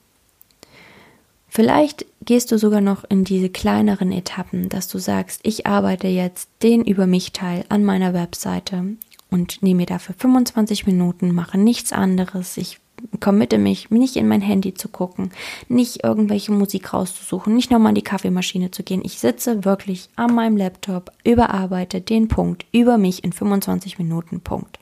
Vielleicht 1.56 2.06
gehst 2.26 2.52
du 2.52 2.58
sogar 2.58 2.82
noch 2.82 3.06
in 3.08 3.24
diese 3.24 3.48
kleineren 3.48 4.12
Etappen, 4.12 4.68
dass 4.68 4.90
du 4.90 4.98
sagst, 4.98 5.40
ich 5.44 5.66
arbeite 5.66 6.10
jetzt 6.10 6.50
den 6.62 6.84
über 6.84 7.08
mich 7.08 7.32
Teil 7.32 7.64
an 7.70 7.86
meiner 7.86 8.14
Webseite 8.14 8.98
und 9.32 9.64
nehme 9.64 9.78
mir 9.78 9.86
dafür 9.86 10.16
25 10.18 10.86
Minuten, 10.86 11.34
mache 11.34 11.58
nichts 11.58 11.94
anderes. 11.94 12.58
Ich 12.58 12.82
committe 13.22 13.58
mich, 13.58 13.90
nicht 13.90 14.18
in 14.18 14.28
mein 14.28 14.42
Handy 14.42 14.74
zu 14.74 14.90
gucken, 14.90 15.32
nicht 15.70 16.04
irgendwelche 16.04 16.52
Musik 16.52 16.94
rauszusuchen, 16.94 17.56
nicht 17.56 17.72
nochmal 17.72 17.92
in 17.92 17.96
die 17.96 18.02
Kaffeemaschine 18.02 18.72
zu 18.72 18.84
gehen. 18.84 19.02
Ich 19.06 19.20
sitze 19.20 19.64
wirklich 19.64 20.10
an 20.18 20.36
meinem 20.36 20.58
Laptop, 20.58 21.14
überarbeite 21.24 22.02
den 22.02 22.28
Punkt 22.28 22.66
über 22.74 22.98
mich 22.98 23.24
in 23.24 23.32
25 23.32 23.98
Minuten. 23.98 24.42
Punkt. 24.42 24.78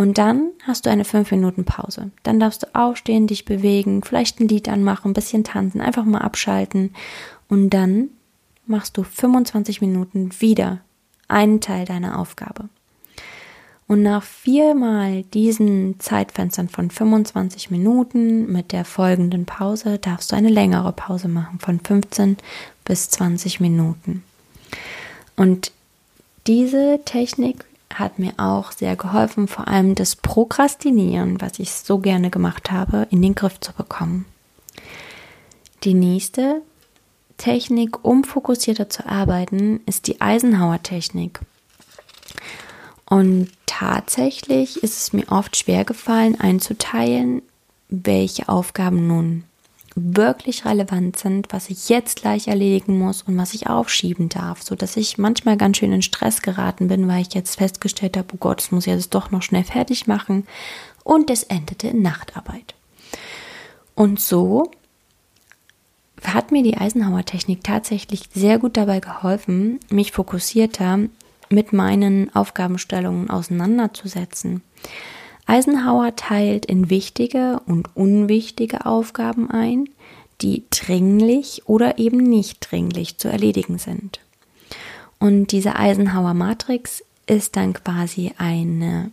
Und 0.00 0.16
dann 0.16 0.52
hast 0.66 0.86
du 0.86 0.90
eine 0.90 1.04
5 1.04 1.30
Minuten 1.30 1.66
Pause. 1.66 2.10
Dann 2.22 2.40
darfst 2.40 2.62
du 2.62 2.74
aufstehen, 2.74 3.26
dich 3.26 3.44
bewegen, 3.44 4.02
vielleicht 4.02 4.40
ein 4.40 4.48
Lied 4.48 4.66
anmachen, 4.66 5.10
ein 5.10 5.12
bisschen 5.12 5.44
tanzen, 5.44 5.82
einfach 5.82 6.06
mal 6.06 6.22
abschalten. 6.22 6.94
Und 7.50 7.68
dann 7.68 8.08
machst 8.64 8.96
du 8.96 9.02
25 9.02 9.82
Minuten 9.82 10.30
wieder 10.40 10.78
einen 11.28 11.60
Teil 11.60 11.84
deiner 11.84 12.18
Aufgabe. 12.18 12.70
Und 13.88 14.02
nach 14.02 14.22
viermal 14.22 15.22
diesen 15.34 16.00
Zeitfenstern 16.00 16.70
von 16.70 16.90
25 16.90 17.70
Minuten 17.70 18.50
mit 18.50 18.72
der 18.72 18.86
folgenden 18.86 19.44
Pause 19.44 19.98
darfst 19.98 20.32
du 20.32 20.36
eine 20.36 20.48
längere 20.48 20.92
Pause 20.92 21.28
machen 21.28 21.58
von 21.58 21.78
15 21.78 22.38
bis 22.86 23.10
20 23.10 23.60
Minuten. 23.60 24.24
Und 25.36 25.72
diese 26.46 27.00
Technik 27.04 27.66
hat 27.92 28.18
mir 28.18 28.32
auch 28.36 28.72
sehr 28.72 28.96
geholfen, 28.96 29.48
vor 29.48 29.68
allem 29.68 29.94
das 29.94 30.16
Prokrastinieren, 30.16 31.40
was 31.40 31.58
ich 31.58 31.72
so 31.72 31.98
gerne 31.98 32.30
gemacht 32.30 32.70
habe, 32.70 33.06
in 33.10 33.20
den 33.22 33.34
Griff 33.34 33.58
zu 33.60 33.72
bekommen. 33.72 34.26
Die 35.82 35.94
nächste 35.94 36.62
Technik, 37.36 38.04
um 38.04 38.22
fokussierter 38.22 38.90
zu 38.90 39.06
arbeiten, 39.06 39.80
ist 39.86 40.06
die 40.06 40.20
Eisenhower-Technik. 40.20 41.40
Und 43.06 43.50
tatsächlich 43.66 44.82
ist 44.82 44.98
es 44.98 45.12
mir 45.12 45.26
oft 45.30 45.56
schwer 45.56 45.84
gefallen, 45.84 46.38
einzuteilen, 46.38 47.42
welche 47.88 48.48
Aufgaben 48.48 49.08
nun 49.08 49.44
wirklich 50.02 50.64
relevant 50.64 51.18
sind, 51.18 51.52
was 51.52 51.70
ich 51.70 51.88
jetzt 51.88 52.22
gleich 52.22 52.48
erledigen 52.48 52.98
muss 52.98 53.22
und 53.22 53.36
was 53.36 53.54
ich 53.54 53.68
aufschieben 53.68 54.28
darf, 54.28 54.62
so 54.62 54.74
dass 54.74 54.96
ich 54.96 55.18
manchmal 55.18 55.56
ganz 55.56 55.76
schön 55.76 55.92
in 55.92 56.02
Stress 56.02 56.42
geraten 56.42 56.88
bin, 56.88 57.08
weil 57.08 57.22
ich 57.22 57.34
jetzt 57.34 57.56
festgestellt 57.56 58.16
habe, 58.16 58.28
oh 58.34 58.38
Gott, 58.38 58.58
das 58.58 58.72
muss 58.72 58.86
ich 58.86 58.92
jetzt 58.92 59.14
doch 59.14 59.30
noch 59.30 59.42
schnell 59.42 59.64
fertig 59.64 60.06
machen 60.06 60.46
und 61.04 61.30
es 61.30 61.42
endete 61.44 61.88
in 61.88 62.02
Nachtarbeit. 62.02 62.74
Und 63.94 64.20
so 64.20 64.70
hat 66.24 66.52
mir 66.52 66.62
die 66.62 66.76
Eisenhower-Technik 66.76 67.64
tatsächlich 67.64 68.22
sehr 68.34 68.58
gut 68.58 68.76
dabei 68.76 69.00
geholfen, 69.00 69.80
mich 69.90 70.12
fokussierter 70.12 71.00
mit 71.48 71.72
meinen 71.72 72.34
Aufgabenstellungen 72.34 73.30
auseinanderzusetzen. 73.30 74.62
Eisenhower 75.50 76.14
teilt 76.14 76.64
in 76.64 76.90
wichtige 76.90 77.60
und 77.66 77.96
unwichtige 77.96 78.86
Aufgaben 78.86 79.50
ein, 79.50 79.88
die 80.42 80.62
dringlich 80.70 81.62
oder 81.66 81.98
eben 81.98 82.18
nicht 82.18 82.70
dringlich 82.70 83.18
zu 83.18 83.26
erledigen 83.26 83.78
sind. 83.78 84.20
Und 85.18 85.50
diese 85.50 85.74
Eisenhower 85.74 86.34
Matrix 86.34 87.02
ist 87.26 87.56
dann 87.56 87.72
quasi 87.72 88.30
eine 88.38 89.10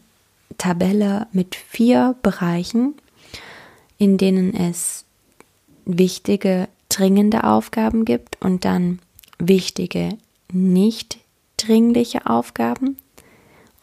Tabelle 0.59 1.25
mit 1.31 1.55
vier 1.55 2.15
Bereichen, 2.21 2.93
in 3.97 4.19
denen 4.19 4.53
es 4.53 5.05
wichtige 5.85 6.67
dringende 6.87 7.45
Aufgaben 7.45 8.05
gibt 8.05 8.39
und 8.41 8.63
dann 8.63 8.99
wichtige, 9.39 10.09
nicht 10.53 11.17
dringliche 11.57 12.27
Aufgaben 12.27 12.95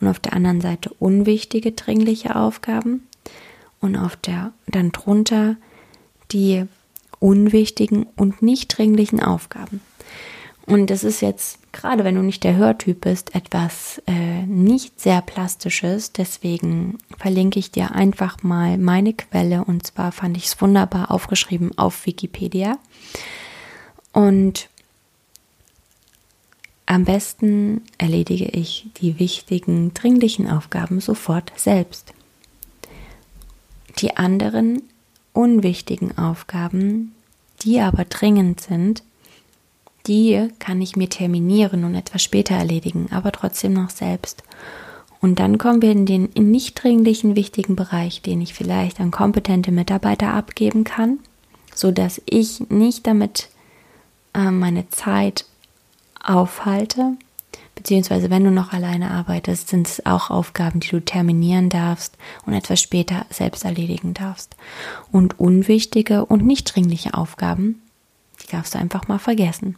und 0.00 0.08
auf 0.08 0.18
der 0.18 0.32
anderen 0.32 0.60
Seite 0.60 0.90
unwichtige, 0.98 1.72
dringliche 1.72 2.36
Aufgaben 2.36 3.06
und 3.80 3.96
auf 3.96 4.16
der 4.16 4.52
dann 4.66 4.92
drunter 4.92 5.56
die 6.30 6.64
unwichtigen 7.20 8.06
und 8.16 8.42
nicht 8.42 8.76
dringlichen 8.76 9.20
Aufgaben. 9.20 9.80
Und 10.66 10.88
das 10.88 11.04
ist 11.04 11.20
jetzt, 11.20 11.58
gerade 11.72 12.04
wenn 12.04 12.14
du 12.14 12.22
nicht 12.22 12.42
der 12.42 12.56
Hörtyp 12.56 13.02
bist, 13.02 13.34
etwas 13.34 14.00
äh, 14.06 14.42
nicht 14.46 14.98
sehr 14.98 15.20
plastisches. 15.20 16.12
Deswegen 16.12 16.98
verlinke 17.18 17.58
ich 17.58 17.70
dir 17.70 17.92
einfach 17.92 18.42
mal 18.42 18.78
meine 18.78 19.12
Quelle. 19.12 19.64
Und 19.64 19.86
zwar 19.86 20.10
fand 20.10 20.36
ich 20.36 20.46
es 20.46 20.60
wunderbar 20.60 21.10
aufgeschrieben 21.10 21.76
auf 21.76 22.06
Wikipedia. 22.06 22.78
Und 24.12 24.70
am 26.86 27.04
besten 27.04 27.82
erledige 27.98 28.46
ich 28.46 28.86
die 28.98 29.18
wichtigen, 29.18 29.94
dringlichen 29.94 30.50
Aufgaben 30.50 31.00
sofort 31.00 31.52
selbst. 31.56 32.12
Die 33.98 34.16
anderen 34.16 34.82
unwichtigen 35.32 36.16
Aufgaben, 36.18 37.14
die 37.62 37.80
aber 37.80 38.04
dringend 38.04 38.60
sind, 38.60 39.02
die 40.06 40.48
kann 40.58 40.82
ich 40.82 40.96
mir 40.96 41.08
terminieren 41.08 41.84
und 41.84 41.94
etwas 41.94 42.22
später 42.22 42.54
erledigen, 42.54 43.08
aber 43.10 43.32
trotzdem 43.32 43.72
noch 43.72 43.90
selbst. 43.90 44.42
Und 45.20 45.38
dann 45.38 45.56
kommen 45.56 45.80
wir 45.80 45.90
in 45.90 46.04
den 46.04 46.28
nicht 46.36 46.82
dringlichen 46.82 47.34
wichtigen 47.34 47.76
Bereich, 47.76 48.20
den 48.20 48.42
ich 48.42 48.52
vielleicht 48.52 49.00
an 49.00 49.10
kompetente 49.10 49.72
Mitarbeiter 49.72 50.34
abgeben 50.34 50.84
kann, 50.84 51.18
so 51.74 51.90
dass 51.90 52.20
ich 52.26 52.68
nicht 52.68 53.06
damit 53.06 53.48
äh, 54.34 54.50
meine 54.50 54.90
Zeit 54.90 55.46
aufhalte, 56.24 57.12
beziehungsweise 57.74 58.30
wenn 58.30 58.44
du 58.44 58.50
noch 58.50 58.72
alleine 58.72 59.10
arbeitest, 59.10 59.68
sind 59.68 59.86
es 59.86 60.06
auch 60.06 60.30
Aufgaben, 60.30 60.80
die 60.80 60.88
du 60.88 61.00
terminieren 61.00 61.68
darfst 61.68 62.16
und 62.46 62.54
etwas 62.54 62.80
später 62.80 63.26
selbst 63.30 63.64
erledigen 63.64 64.14
darfst. 64.14 64.56
Und 65.12 65.38
unwichtige 65.38 66.24
und 66.24 66.44
nicht 66.44 66.74
dringliche 66.74 67.14
Aufgaben, 67.14 67.82
die 68.42 68.50
darfst 68.50 68.74
du 68.74 68.78
einfach 68.78 69.08
mal 69.08 69.18
vergessen. 69.18 69.76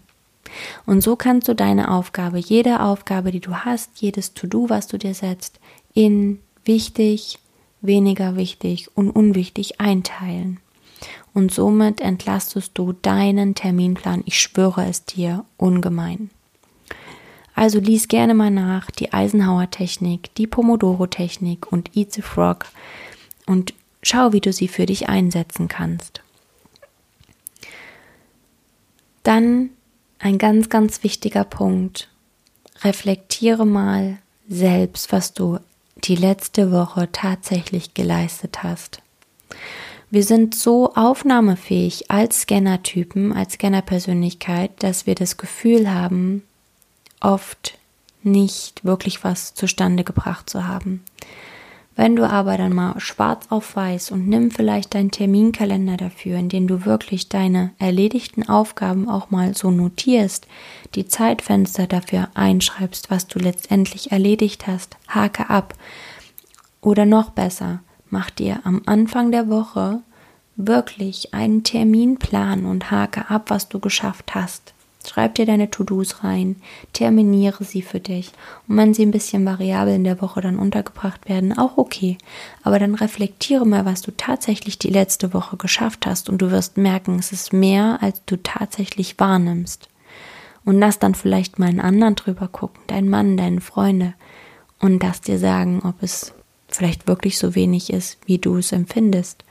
Und 0.87 1.03
so 1.03 1.17
kannst 1.17 1.49
du 1.49 1.55
deine 1.55 1.91
Aufgabe, 1.91 2.39
jede 2.39 2.81
Aufgabe, 2.81 3.33
die 3.33 3.41
du 3.41 3.57
hast, 3.57 4.01
jedes 4.01 4.35
To-Do, 4.35 4.69
was 4.69 4.87
du 4.87 4.99
dir 4.99 5.15
setzt, 5.15 5.59
in 5.93 6.41
wichtig, 6.65 7.39
weniger 7.81 8.37
wichtig 8.37 8.89
und 8.97 9.11
unwichtig 9.11 9.81
einteilen. 9.81 10.61
Und 11.35 11.53
somit 11.53 12.01
entlastest 12.01 12.73
du 12.75 12.93
deinen 12.93 13.55
Terminplan, 13.55 14.23
ich 14.25 14.41
schwöre 14.41 14.87
es 14.87 15.05
dir, 15.05 15.45
ungemein. 15.57 16.31
Also 17.57 17.81
lies 17.81 18.09
gerne 18.09 18.35
mal 18.35 18.51
nach 18.51 18.91
die 18.91 19.15
Eisenhower-Technik, 19.15 20.33
die 20.35 20.47
Pomodoro-Technik 20.47 21.73
und 21.73 21.97
Eat 21.97 22.13
the 22.13 22.21
Frog 22.21 22.67
und 23.47 23.73
schau, 24.03 24.35
wie 24.35 24.43
du 24.43 24.53
sie 24.53 24.69
für 24.69 24.85
dich 24.85 25.09
einsetzen 25.09 25.67
kannst. 25.67 26.21
Dann 29.23 29.71
ein 30.19 30.37
ganz, 30.37 30.69
ganz 30.69 31.03
wichtiger 31.03 31.45
Punkt. 31.45 32.11
Reflektiere 32.83 33.65
mal 33.65 34.19
selbst, 34.47 35.11
was 35.11 35.33
du 35.33 35.59
die 36.05 36.17
letzte 36.17 36.71
Woche 36.71 37.09
tatsächlich 37.11 37.95
geleistet 37.95 38.63
hast. 38.63 39.01
Wir 40.11 40.25
sind 40.25 40.55
so 40.55 40.93
aufnahmefähig 40.95 42.11
als 42.11 42.43
Scannertypen, 42.43 43.33
als 43.33 43.55
Scannerpersönlichkeit, 43.55 44.73
dass 44.83 45.07
wir 45.07 45.15
das 45.15 45.39
Gefühl 45.39 45.91
haben, 45.91 46.43
oft 47.21 47.79
nicht 48.23 48.85
wirklich 48.85 49.25
was 49.25 49.55
zustande 49.55 50.05
gebracht 50.05 50.51
zu 50.51 50.67
haben. 50.67 51.03
Wenn 51.97 52.15
du 52.15 52.29
aber 52.29 52.59
dann 52.59 52.75
mal 52.75 53.01
schwarz 53.01 53.47
auf 53.49 53.75
weiß 53.75 54.11
und 54.11 54.29
nimm 54.29 54.51
vielleicht 54.51 54.95
deinen 54.95 55.11
Terminkalender 55.11 55.97
dafür, 55.97 56.37
in 56.37 56.51
dem 56.51 56.67
du 56.67 56.85
wirklich 56.85 57.31
deine 57.31 57.73
erledigten 57.79 58.47
Aufgaben 58.47 59.09
auch 59.09 59.31
mal 59.31 59.57
so 59.57 59.71
notierst, 59.71 60.47
die 60.95 61.09
Zeitfenster 61.09 61.87
dafür 61.87 62.29
einschreibst, 62.35 63.11
was 63.11 63.29
du 63.29 63.39
letztendlich 63.39 64.13
erledigt 64.13 64.67
hast, 64.67 64.99
hake 65.09 65.49
ab. 65.49 65.73
Oder 66.83 67.07
noch 67.07 67.31
besser, 67.31 67.81
mach 68.11 68.29
dir 68.29 68.61
am 68.65 68.83
Anfang 68.85 69.33
der 69.33 69.49
Woche 69.49 70.01
wirklich 70.57 71.33
einen 71.33 71.65
Terminplan 71.65 72.67
und 72.67 72.91
hake 72.91 73.31
ab, 73.31 73.45
was 73.49 73.71
du 73.71 73.81
geschafft 73.81 74.35
hast. 74.35 74.75
Schreib 75.07 75.35
dir 75.37 75.47
deine 75.47 75.71
To-Dos 75.71 76.25
rein, 76.25 76.57
terminiere 76.93 77.65
sie 77.65 77.83
für 77.83 78.01
dich. 78.01 78.33
Und 78.67 78.77
wenn 78.77 78.95
sie 78.95 79.03
ein 79.03 79.11
bisschen 79.11 79.45
variabel 79.45 79.95
in 79.95 80.05
der 80.05 80.21
Woche 80.21 80.41
dann 80.41 80.59
untergebracht 80.59 81.29
werden, 81.29 81.57
auch 81.57 81.77
okay. 81.77 82.19
Aber 82.63 82.79
dann 82.79 82.95
reflektiere 82.95 83.67
mal, 83.67 83.85
was 83.85 84.03
du 84.03 84.11
tatsächlich 84.11 84.79
die 84.79 84.91
letzte 84.91 85.33
Woche 85.33 85.57
geschafft 85.57 86.07
hast 86.07 86.29
und 86.29 86.39
du 86.39 86.51
wirst 86.51 86.77
merken, 86.77 87.19
es 87.19 87.33
ist 87.33 87.53
mehr, 87.53 87.99
als 88.01 88.23
du 88.27 88.37
tatsächlich 88.43 89.19
wahrnimmst. 89.19 89.89
Und 90.65 90.81
lass 90.81 90.99
dann 90.99 91.15
vielleicht 91.15 91.59
mal 91.59 91.69
einen 91.69 91.81
anderen 91.81 92.17
drüber 92.17 92.49
gucken, 92.49 92.81
dein 92.89 93.09
Mann, 93.09 93.37
deine 93.37 93.61
Freunde, 93.61 94.15
und 94.79 95.03
das 95.03 95.21
dir 95.21 95.39
sagen, 95.39 95.81
ob 95.85 96.03
es 96.03 96.35
vielleicht 96.69 97.07
wirklich 97.07 97.39
so 97.39 97.55
wenig 97.55 97.93
ist, 97.93 98.19
wie 98.27 98.39
du 98.39 98.59
es 98.59 98.73
empfindest. 98.73 99.45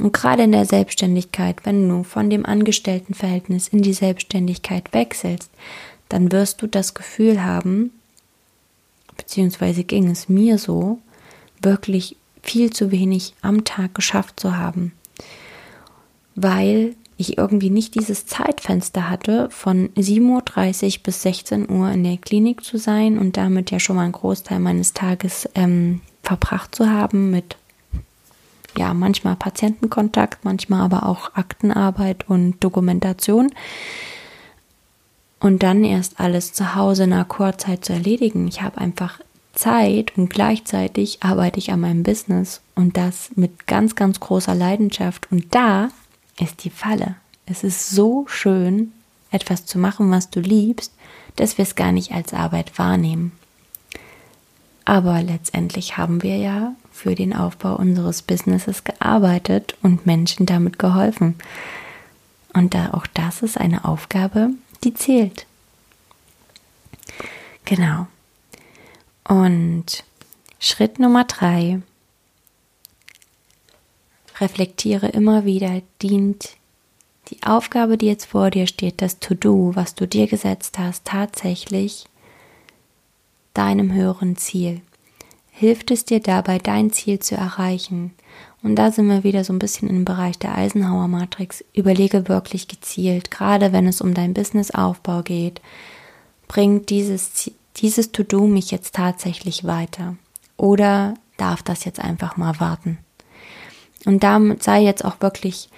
Und 0.00 0.12
gerade 0.12 0.44
in 0.44 0.52
der 0.52 0.64
Selbstständigkeit, 0.64 1.64
wenn 1.64 1.88
du 1.88 2.02
von 2.02 2.30
dem 2.30 2.46
Angestelltenverhältnis 2.46 3.68
in 3.68 3.82
die 3.82 3.92
Selbstständigkeit 3.92 4.92
wechselst, 4.92 5.50
dann 6.08 6.32
wirst 6.32 6.62
du 6.62 6.66
das 6.66 6.94
Gefühl 6.94 7.44
haben, 7.44 7.92
beziehungsweise 9.16 9.84
ging 9.84 10.08
es 10.10 10.28
mir 10.28 10.58
so, 10.58 10.98
wirklich 11.62 12.16
viel 12.42 12.72
zu 12.72 12.90
wenig 12.90 13.34
am 13.42 13.64
Tag 13.64 13.94
geschafft 13.94 14.40
zu 14.40 14.56
haben, 14.56 14.92
weil 16.34 16.96
ich 17.18 17.36
irgendwie 17.36 17.68
nicht 17.68 17.94
dieses 17.94 18.24
Zeitfenster 18.24 19.10
hatte, 19.10 19.50
von 19.50 19.90
7.30 19.90 20.96
Uhr 20.96 21.02
bis 21.02 21.22
16 21.22 21.70
Uhr 21.70 21.90
in 21.90 22.02
der 22.02 22.16
Klinik 22.16 22.64
zu 22.64 22.78
sein 22.78 23.18
und 23.18 23.36
damit 23.36 23.70
ja 23.70 23.78
schon 23.78 23.96
mal 23.96 24.04
einen 24.04 24.12
Großteil 24.12 24.58
meines 24.58 24.94
Tages 24.94 25.46
ähm, 25.54 26.00
verbracht 26.22 26.74
zu 26.74 26.88
haben 26.88 27.30
mit 27.30 27.56
ja, 28.76 28.94
manchmal 28.94 29.36
Patientenkontakt, 29.36 30.44
manchmal 30.44 30.82
aber 30.82 31.06
auch 31.06 31.34
Aktenarbeit 31.34 32.28
und 32.28 32.62
Dokumentation. 32.62 33.52
Und 35.40 35.62
dann 35.62 35.84
erst 35.84 36.20
alles 36.20 36.52
zu 36.52 36.74
Hause 36.74 37.04
in 37.04 37.12
einer 37.12 37.24
Kurzzeit 37.24 37.84
zu 37.84 37.92
erledigen. 37.92 38.46
Ich 38.46 38.62
habe 38.62 38.78
einfach 38.78 39.20
Zeit 39.54 40.16
und 40.16 40.30
gleichzeitig 40.30 41.22
arbeite 41.22 41.58
ich 41.58 41.72
an 41.72 41.80
meinem 41.80 42.02
Business 42.02 42.60
und 42.74 42.96
das 42.96 43.30
mit 43.36 43.66
ganz, 43.66 43.94
ganz 43.94 44.20
großer 44.20 44.54
Leidenschaft. 44.54 45.28
Und 45.30 45.54
da 45.54 45.88
ist 46.38 46.64
die 46.64 46.70
Falle. 46.70 47.16
Es 47.46 47.64
ist 47.64 47.90
so 47.90 48.26
schön, 48.28 48.92
etwas 49.30 49.66
zu 49.66 49.78
machen, 49.78 50.10
was 50.10 50.30
du 50.30 50.40
liebst, 50.40 50.92
dass 51.36 51.58
wir 51.58 51.62
es 51.62 51.74
gar 51.74 51.92
nicht 51.92 52.12
als 52.12 52.34
Arbeit 52.34 52.78
wahrnehmen. 52.78 53.32
Aber 54.84 55.22
letztendlich 55.22 55.96
haben 55.96 56.22
wir 56.22 56.36
ja 56.36 56.74
für 56.90 57.14
den 57.14 57.34
Aufbau 57.34 57.76
unseres 57.76 58.22
Businesses 58.22 58.84
gearbeitet 58.84 59.76
und 59.82 60.06
Menschen 60.06 60.46
damit 60.46 60.78
geholfen. 60.78 61.36
Und 62.52 62.74
da, 62.74 62.90
auch 62.92 63.06
das 63.06 63.42
ist 63.42 63.58
eine 63.58 63.84
Aufgabe, 63.84 64.50
die 64.84 64.94
zählt. 64.94 65.46
Genau. 67.64 68.06
Und 69.24 70.04
Schritt 70.58 70.98
Nummer 70.98 71.24
drei. 71.24 71.80
Reflektiere 74.40 75.08
immer 75.08 75.44
wieder, 75.44 75.82
dient 76.02 76.56
die 77.28 77.42
Aufgabe, 77.42 77.96
die 77.96 78.06
jetzt 78.06 78.26
vor 78.26 78.50
dir 78.50 78.66
steht, 78.66 79.02
das 79.02 79.20
To-Do, 79.20 79.72
was 79.74 79.94
du 79.94 80.06
dir 80.06 80.26
gesetzt 80.26 80.78
hast, 80.78 81.04
tatsächlich 81.04 82.06
deinem 83.54 83.92
höheren 83.92 84.36
Ziel? 84.36 84.80
Hilft 85.60 85.90
es 85.90 86.06
dir 86.06 86.20
dabei, 86.20 86.56
dein 86.56 86.90
Ziel 86.90 87.18
zu 87.18 87.34
erreichen? 87.34 88.14
Und 88.62 88.76
da 88.76 88.90
sind 88.90 89.08
wir 89.08 89.24
wieder 89.24 89.44
so 89.44 89.52
ein 89.52 89.58
bisschen 89.58 89.90
im 89.90 90.06
Bereich 90.06 90.38
der 90.38 90.56
Eisenhower 90.56 91.06
Matrix. 91.06 91.62
Überlege 91.74 92.30
wirklich 92.30 92.66
gezielt, 92.66 93.30
gerade 93.30 93.70
wenn 93.70 93.86
es 93.86 94.00
um 94.00 94.14
deinen 94.14 94.32
Businessaufbau 94.32 95.20
geht, 95.20 95.60
bringt 96.48 96.88
dieses, 96.88 97.50
dieses 97.76 98.10
To-Do 98.10 98.46
mich 98.46 98.70
jetzt 98.70 98.94
tatsächlich 98.94 99.64
weiter? 99.64 100.16
Oder 100.56 101.12
darf 101.36 101.62
das 101.62 101.84
jetzt 101.84 102.00
einfach 102.00 102.38
mal 102.38 102.58
warten? 102.58 102.96
Und 104.06 104.24
damit 104.24 104.62
sei 104.62 104.80
jetzt 104.80 105.04
auch 105.04 105.20
wirklich 105.20 105.68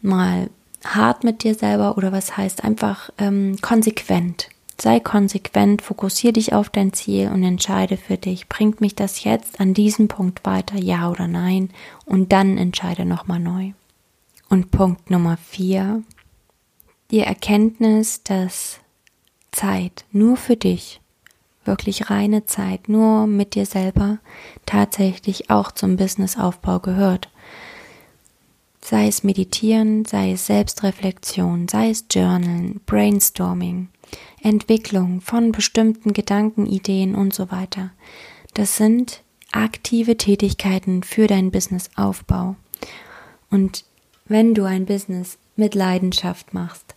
mal 0.00 0.48
hart 0.84 1.24
mit 1.24 1.42
dir 1.42 1.56
selber 1.56 1.98
oder 1.98 2.12
was 2.12 2.36
heißt 2.36 2.62
einfach 2.62 3.10
ähm, 3.18 3.56
konsequent. 3.60 4.48
Sei 4.78 5.00
konsequent, 5.00 5.80
fokussiere 5.80 6.34
dich 6.34 6.52
auf 6.52 6.68
dein 6.68 6.92
Ziel 6.92 7.30
und 7.30 7.42
entscheide 7.42 7.96
für 7.96 8.18
dich, 8.18 8.48
bringt 8.48 8.82
mich 8.82 8.94
das 8.94 9.24
jetzt 9.24 9.58
an 9.58 9.72
diesem 9.72 10.08
Punkt 10.08 10.44
weiter, 10.44 10.76
ja 10.76 11.10
oder 11.10 11.26
nein, 11.26 11.70
und 12.04 12.32
dann 12.32 12.58
entscheide 12.58 13.06
nochmal 13.06 13.40
neu. 13.40 13.72
Und 14.50 14.70
Punkt 14.70 15.10
Nummer 15.10 15.38
vier, 15.38 16.02
die 17.10 17.20
Erkenntnis, 17.20 18.22
dass 18.22 18.80
Zeit 19.50 20.04
nur 20.12 20.36
für 20.36 20.56
dich, 20.56 21.00
wirklich 21.64 22.10
reine 22.10 22.44
Zeit, 22.44 22.88
nur 22.90 23.26
mit 23.26 23.54
dir 23.54 23.64
selber, 23.64 24.18
tatsächlich 24.66 25.48
auch 25.48 25.72
zum 25.72 25.96
Businessaufbau 25.96 26.80
gehört. 26.80 27.30
Sei 28.82 29.08
es 29.08 29.24
Meditieren, 29.24 30.04
sei 30.04 30.32
es 30.32 30.46
Selbstreflexion, 30.46 31.66
sei 31.66 31.90
es 31.90 32.04
Journalen, 32.10 32.80
Brainstorming, 32.86 33.88
Entwicklung 34.42 35.20
von 35.20 35.52
bestimmten 35.52 36.12
Gedanken, 36.12 36.66
Ideen 36.66 37.14
und 37.14 37.34
so 37.34 37.50
weiter. 37.50 37.90
Das 38.54 38.76
sind 38.76 39.22
aktive 39.52 40.16
Tätigkeiten 40.16 41.02
für 41.02 41.26
deinen 41.26 41.50
Businessaufbau. 41.50 42.56
Und 43.50 43.84
wenn 44.26 44.54
du 44.54 44.64
ein 44.64 44.86
Business 44.86 45.38
mit 45.56 45.74
Leidenschaft 45.74 46.52
machst, 46.52 46.94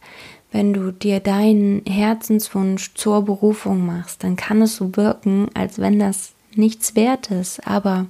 wenn 0.52 0.74
du 0.74 0.92
dir 0.92 1.20
deinen 1.20 1.86
Herzenswunsch 1.86 2.94
zur 2.96 3.24
Berufung 3.24 3.86
machst, 3.86 4.24
dann 4.24 4.36
kann 4.36 4.62
es 4.62 4.76
so 4.76 4.96
wirken, 4.96 5.48
als 5.54 5.78
wenn 5.80 6.00
das 6.00 6.34
nichts 6.56 6.96
wert 6.96 7.30
ist, 7.30 7.66
aber 7.68 8.08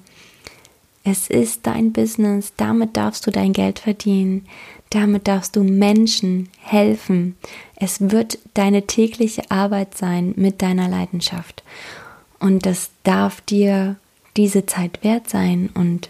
es 1.03 1.29
ist 1.29 1.65
dein 1.65 1.93
Business, 1.93 2.53
damit 2.57 2.97
darfst 2.97 3.25
du 3.25 3.31
dein 3.31 3.53
Geld 3.53 3.79
verdienen, 3.79 4.45
damit 4.89 5.27
darfst 5.27 5.55
du 5.55 5.63
Menschen 5.63 6.49
helfen. 6.59 7.37
Es 7.75 8.11
wird 8.11 8.39
deine 8.53 8.87
tägliche 8.87 9.49
Arbeit 9.49 9.97
sein 9.97 10.33
mit 10.35 10.61
deiner 10.61 10.87
Leidenschaft. 10.87 11.63
Und 12.39 12.65
das 12.65 12.89
darf 13.03 13.41
dir 13.41 13.97
diese 14.35 14.65
Zeit 14.65 15.03
wert 15.03 15.29
sein. 15.29 15.69
Und 15.73 16.09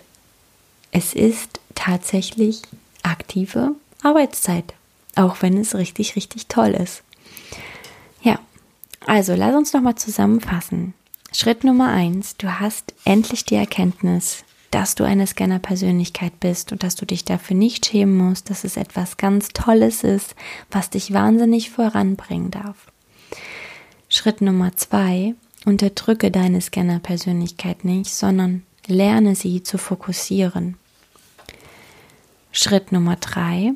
es 0.91 1.13
ist 1.13 1.59
tatsächlich 1.75 2.61
aktive 3.03 3.75
Arbeitszeit, 4.03 4.73
auch 5.15 5.41
wenn 5.41 5.57
es 5.57 5.75
richtig, 5.75 6.15
richtig 6.15 6.47
toll 6.47 6.69
ist. 6.69 7.03
Ja, 8.21 8.39
also 9.05 9.35
lass 9.35 9.55
uns 9.55 9.73
nochmal 9.73 9.95
zusammenfassen. 9.95 10.93
Schritt 11.33 11.63
Nummer 11.63 11.89
eins, 11.89 12.37
du 12.37 12.59
hast 12.59 12.93
endlich 13.05 13.45
die 13.45 13.55
Erkenntnis, 13.55 14.43
dass 14.71 14.95
du 14.95 15.03
eine 15.03 15.25
Scanner-Persönlichkeit 15.25 16.39
bist 16.39 16.71
und 16.71 16.83
dass 16.83 16.95
du 16.95 17.05
dich 17.05 17.25
dafür 17.25 17.55
nicht 17.55 17.85
schämen 17.85 18.17
musst, 18.17 18.49
dass 18.49 18.63
es 18.63 18.77
etwas 18.77 19.17
ganz 19.17 19.49
Tolles 19.49 20.03
ist, 20.03 20.35
was 20.69 20.89
dich 20.89 21.13
wahnsinnig 21.13 21.71
voranbringen 21.71 22.51
darf. 22.51 22.91
Schritt 24.09 24.41
Nummer 24.41 24.75
zwei, 24.75 25.35
unterdrücke 25.65 26.31
deine 26.31 26.61
Scanner-Persönlichkeit 26.61 27.83
nicht, 27.83 28.13
sondern 28.13 28.63
lerne 28.87 29.35
sie 29.35 29.63
zu 29.63 29.77
fokussieren. 29.77 30.77
Schritt 32.51 32.91
Nummer 32.91 33.15
drei, 33.15 33.73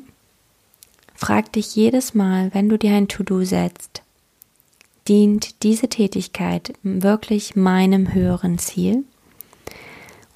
frag 1.14 1.52
dich 1.52 1.76
jedes 1.76 2.14
Mal, 2.14 2.52
wenn 2.52 2.68
du 2.68 2.76
dir 2.76 2.94
ein 2.94 3.08
To-Do 3.08 3.44
setzt, 3.44 4.02
dient 5.06 5.62
diese 5.62 5.88
Tätigkeit 5.88 6.74
wirklich 6.82 7.54
meinem 7.56 8.12
höheren 8.12 8.58
Ziel? 8.58 9.04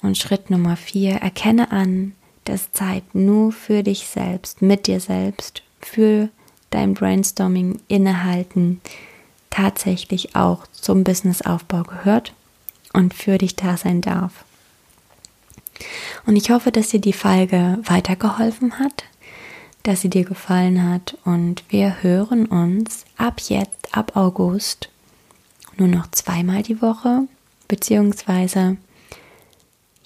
Und 0.01 0.17
Schritt 0.17 0.49
Nummer 0.49 0.75
vier, 0.75 1.15
erkenne 1.15 1.71
an, 1.71 2.13
dass 2.45 2.71
Zeit 2.71 3.03
nur 3.13 3.51
für 3.51 3.83
dich 3.83 4.07
selbst, 4.07 4.61
mit 4.61 4.87
dir 4.87 4.99
selbst, 4.99 5.61
für 5.81 6.29
dein 6.69 6.93
Brainstorming 6.93 7.79
innehalten, 7.87 8.81
tatsächlich 9.49 10.35
auch 10.35 10.67
zum 10.71 11.03
Businessaufbau 11.03 11.83
gehört 11.83 12.33
und 12.93 13.13
für 13.13 13.37
dich 13.37 13.55
da 13.55 13.77
sein 13.77 14.01
darf. 14.01 14.45
Und 16.25 16.35
ich 16.35 16.49
hoffe, 16.51 16.71
dass 16.71 16.89
dir 16.89 16.99
die 16.99 17.13
Folge 17.13 17.79
weitergeholfen 17.83 18.79
hat, 18.79 19.05
dass 19.83 20.01
sie 20.01 20.09
dir 20.09 20.25
gefallen 20.25 20.89
hat 20.89 21.17
und 21.25 21.63
wir 21.69 22.03
hören 22.03 22.45
uns 22.45 23.05
ab 23.17 23.41
jetzt, 23.47 23.95
ab 23.95 24.15
August, 24.15 24.89
nur 25.77 25.87
noch 25.87 26.11
zweimal 26.11 26.63
die 26.63 26.81
Woche, 26.81 27.27
beziehungsweise 27.67 28.77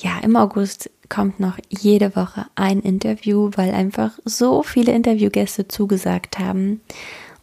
ja, 0.03 0.19
im 0.21 0.35
August 0.35 0.89
kommt 1.07 1.39
noch 1.39 1.57
jede 1.69 2.15
Woche 2.15 2.45
ein 2.55 2.81
Interview, 2.81 3.51
weil 3.55 3.73
einfach 3.73 4.11
so 4.25 4.61
viele 4.61 4.91
Interviewgäste 4.91 5.67
zugesagt 5.67 6.39
haben. 6.39 6.81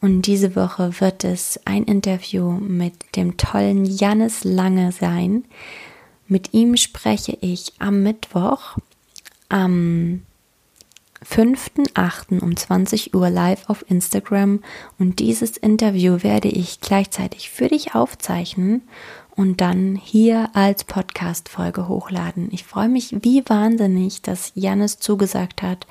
Und 0.03 0.23
diese 0.23 0.57
Woche 0.57 1.01
wird 1.01 1.25
es 1.25 1.59
ein 1.65 1.85
Interview 1.85 2.53
mit 2.53 3.17
dem 3.17 3.37
tollen 3.37 3.85
Jannis 3.85 4.45
Lange 4.45 4.93
sein. 4.93 5.45
Mit 6.27 6.53
ihm 6.53 6.77
spreche 6.77 7.37
ich 7.41 7.73
am 7.79 8.03
Mittwoch, 8.03 8.77
am 9.49 10.23
5.8. 11.29 12.41
um 12.41 12.57
20 12.57 13.15
Uhr 13.15 13.31
live 13.31 13.69
auf 13.69 13.85
Instagram 13.91 14.61
und 14.99 15.19
dieses 15.19 15.57
Interview 15.57 16.23
werde 16.23 16.49
ich 16.49 16.81
gleichzeitig 16.81 17.51
für 17.51 17.69
dich 17.69 17.95
aufzeichnen 17.95 18.83
und 19.37 19.61
dann 19.61 19.97
hier 19.97 20.51
als 20.55 20.85
Podcast-Folge 20.85 21.89
hochladen. 21.89 22.49
Ich 22.53 22.65
freue 22.65 22.89
mich 22.89 23.17
wie 23.23 23.43
wahnsinnig, 23.47 24.23
dass 24.23 24.53
Janis 24.55 24.99
zugesagt 24.99 25.63
hat, 25.63 25.87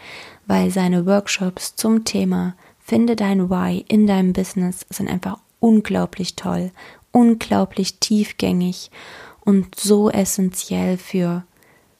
weil 0.47 0.71
seine 0.71 1.05
Workshops 1.05 1.75
zum 1.75 2.05
Thema 2.05 2.55
Finde 2.79 3.15
dein 3.15 3.51
Why 3.51 3.85
in 3.87 4.07
deinem 4.07 4.33
Business 4.33 4.85
sind 4.89 5.09
einfach 5.09 5.37
unglaublich 5.59 6.35
toll, 6.35 6.71
unglaublich 7.11 7.99
tiefgängig 7.99 8.89
und 9.41 9.75
so 9.75 10.09
essentiell 10.09 10.97
für 10.97 11.43